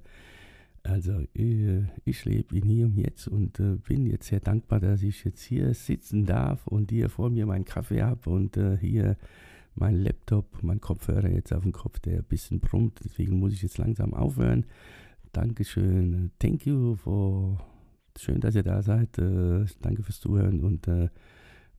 also 0.86 1.22
ich, 1.32 1.84
ich 2.04 2.24
lebe 2.24 2.56
in 2.56 2.68
hier 2.68 2.86
und 2.86 2.96
jetzt 2.96 3.28
und 3.28 3.60
äh, 3.60 3.76
bin 3.76 4.06
jetzt 4.06 4.28
sehr 4.28 4.40
dankbar, 4.40 4.80
dass 4.80 5.02
ich 5.02 5.24
jetzt 5.24 5.42
hier 5.42 5.74
sitzen 5.74 6.26
darf 6.26 6.66
und 6.66 6.90
hier 6.90 7.08
vor 7.08 7.30
mir 7.30 7.46
meinen 7.46 7.64
Kaffee 7.64 8.02
habe 8.02 8.30
und 8.30 8.56
äh, 8.56 8.76
hier 8.78 9.16
mein 9.74 9.96
Laptop, 9.96 10.62
mein 10.62 10.80
Kopfhörer 10.80 11.28
jetzt 11.28 11.52
auf 11.52 11.62
dem 11.62 11.72
Kopf, 11.72 11.98
der 12.00 12.18
ein 12.18 12.24
bisschen 12.24 12.60
brummt. 12.60 13.00
Deswegen 13.04 13.38
muss 13.38 13.52
ich 13.52 13.62
jetzt 13.62 13.78
langsam 13.78 14.14
aufhören. 14.14 14.64
Dankeschön. 15.32 16.30
Thank 16.38 16.66
you 16.66 16.96
for. 16.96 17.60
Schön, 18.18 18.40
dass 18.40 18.54
ihr 18.54 18.62
da 18.62 18.82
seid. 18.82 19.18
Äh, 19.18 19.66
danke 19.82 20.02
fürs 20.02 20.20
Zuhören 20.20 20.60
und 20.60 20.88
äh, 20.88 21.10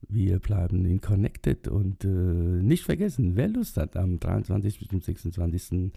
wir 0.08 0.38
bleiben 0.38 0.84
in 0.84 1.00
Connected 1.00 1.68
und 1.68 2.04
äh, 2.04 2.08
nicht 2.08 2.84
vergessen, 2.84 3.36
wer 3.36 3.48
Lust 3.48 3.76
hat, 3.76 3.96
am 3.96 4.18
23. 4.18 4.78
bis 4.78 4.88
zum 4.88 5.00
26. 5.00 5.92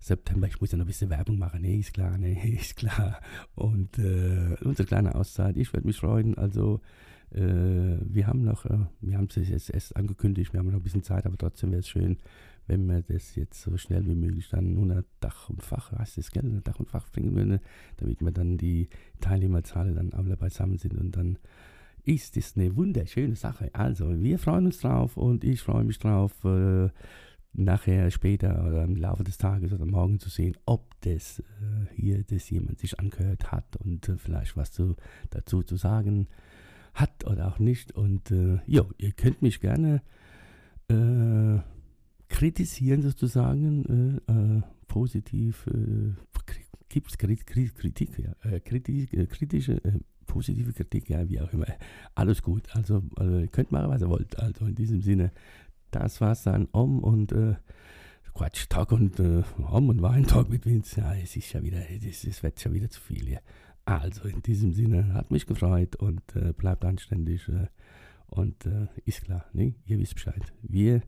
September, 0.00 0.48
ich 0.48 0.60
muss 0.60 0.72
ja 0.72 0.78
noch 0.78 0.84
ein 0.84 0.88
bisschen 0.88 1.10
Werbung 1.10 1.38
machen, 1.38 1.62
nee, 1.62 1.78
ist 1.78 1.94
klar, 1.94 2.18
nee, 2.18 2.56
ist 2.60 2.76
klar. 2.76 3.20
Und 3.54 3.98
äh, 3.98 4.56
unsere 4.64 4.86
kleine 4.86 5.14
Auszeit, 5.14 5.56
ich 5.56 5.72
würde 5.72 5.86
mich 5.86 5.98
freuen, 5.98 6.36
also 6.36 6.80
äh, 7.30 7.98
wir 8.00 8.26
haben 8.26 8.42
noch, 8.42 8.64
äh, 8.66 8.78
wir 9.00 9.16
haben 9.16 9.28
es 9.34 9.48
jetzt 9.48 9.70
erst 9.70 9.96
angekündigt, 9.96 10.52
wir 10.52 10.60
haben 10.60 10.68
noch 10.68 10.80
ein 10.80 10.82
bisschen 10.82 11.04
Zeit, 11.04 11.24
aber 11.24 11.38
trotzdem 11.38 11.70
wäre 11.70 11.80
es 11.80 11.88
schön, 11.88 12.18
wenn 12.66 12.86
wir 12.86 13.02
das 13.02 13.34
jetzt 13.36 13.60
so 13.62 13.76
schnell 13.76 14.06
wie 14.06 14.14
möglich 14.14 14.48
dann 14.48 14.76
unter 14.76 15.04
Dach 15.20 15.48
und 15.50 15.62
Fach, 15.62 15.92
heißt 15.92 16.18
das, 16.18 16.30
gell, 16.30 16.44
unter 16.44 16.60
Dach 16.60 16.78
und 16.78 16.88
Fach 16.88 17.08
bringen 17.10 17.34
würden, 17.34 17.60
damit 17.96 18.20
wir 18.20 18.30
dann 18.30 18.56
die 18.56 18.88
Teilnehmerzahlen 19.20 19.94
dann 19.94 20.12
alle 20.12 20.36
beisammen 20.36 20.78
sind 20.78 20.94
und 20.94 21.16
dann 21.16 21.38
ist 22.04 22.36
das 22.36 22.56
eine 22.56 22.76
wunderschöne 22.76 23.36
Sache. 23.36 23.70
Also, 23.72 24.20
wir 24.20 24.38
freuen 24.38 24.66
uns 24.66 24.78
drauf 24.78 25.16
und 25.16 25.44
ich 25.44 25.60
freue 25.60 25.84
mich 25.84 25.98
drauf, 25.98 26.32
äh, 26.44 26.88
nachher 27.54 28.10
später 28.10 28.64
oder 28.66 28.84
im 28.84 28.96
Laufe 28.96 29.24
des 29.24 29.36
Tages 29.36 29.72
oder 29.72 29.84
morgen 29.84 30.18
zu 30.18 30.28
sehen, 30.28 30.56
ob 30.64 30.88
das 31.02 31.40
äh, 31.40 31.42
hier 31.94 32.24
das 32.24 32.48
jemand 32.50 32.78
sich 32.78 32.98
angehört 32.98 33.52
hat 33.52 33.76
und 33.76 34.08
äh, 34.08 34.16
vielleicht 34.16 34.56
was 34.56 34.72
zu, 34.72 34.96
dazu 35.30 35.62
zu 35.62 35.76
sagen 35.76 36.28
hat 36.94 37.26
oder 37.26 37.48
auch 37.48 37.58
nicht. 37.58 37.92
Und 37.92 38.30
äh, 38.30 38.58
ja, 38.66 38.84
ihr 38.98 39.12
könnt 39.12 39.42
mich 39.42 39.60
gerne 39.60 40.02
äh, 40.88 41.58
kritisieren 42.28 43.02
sozusagen, 43.02 44.20
äh, 44.28 44.32
äh 44.32 44.62
positiv, 44.88 45.66
äh, 45.68 46.12
gibt 46.90 47.10
es 47.10 47.16
Kritik, 47.16 48.18
ja, 48.18 48.60
Kritik, 48.60 49.30
kritische, 49.30 49.80
positive 50.32 50.72
Kritik, 50.72 51.10
ja, 51.10 51.28
wie 51.28 51.40
auch 51.40 51.52
immer. 51.52 51.66
Alles 52.14 52.42
gut, 52.42 52.74
also, 52.74 53.02
also 53.16 53.38
ihr 53.38 53.48
könnt 53.48 53.70
machen, 53.70 53.90
was 53.90 54.00
ihr 54.00 54.08
wollt. 54.08 54.38
Also 54.38 54.66
in 54.66 54.74
diesem 54.74 55.02
Sinne, 55.02 55.30
das 55.90 56.20
war's 56.20 56.42
dann 56.44 56.66
um 56.72 57.00
und 57.00 57.32
Quatsch, 58.34 58.66
Tag 58.68 58.92
und 58.92 59.20
äh, 59.20 59.42
Om 59.58 59.90
und 59.90 60.02
Wein, 60.02 60.26
Tag 60.26 60.48
mit 60.48 60.64
Vince. 60.64 61.00
Ja, 61.00 61.14
es 61.14 61.36
ist 61.36 61.52
ja 61.52 61.62
wieder, 61.62 61.78
es 61.90 62.42
wird 62.42 62.60
schon 62.60 62.72
wieder 62.72 62.88
zu 62.88 63.00
viel 63.00 63.26
hier. 63.26 63.40
Also 63.84 64.26
in 64.28 64.42
diesem 64.42 64.72
Sinne, 64.72 65.12
hat 65.12 65.30
mich 65.30 65.46
gefreut 65.46 65.96
und 65.96 66.22
äh, 66.34 66.52
bleibt 66.52 66.84
anständig. 66.84 67.48
Äh, 67.48 67.66
und 68.26 68.64
äh, 68.64 68.86
ist 69.04 69.24
klar, 69.24 69.44
ne? 69.52 69.74
ihr 69.84 69.98
wisst 69.98 70.14
Bescheid. 70.14 70.52
Wir 70.62 71.02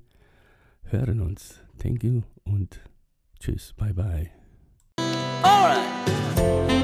hören 0.82 1.20
uns. 1.20 1.62
Thank 1.78 2.04
you 2.04 2.22
und 2.44 2.80
tschüss, 3.40 3.72
bye 3.72 3.94
bye. 3.94 4.28
Alright. 5.42 6.83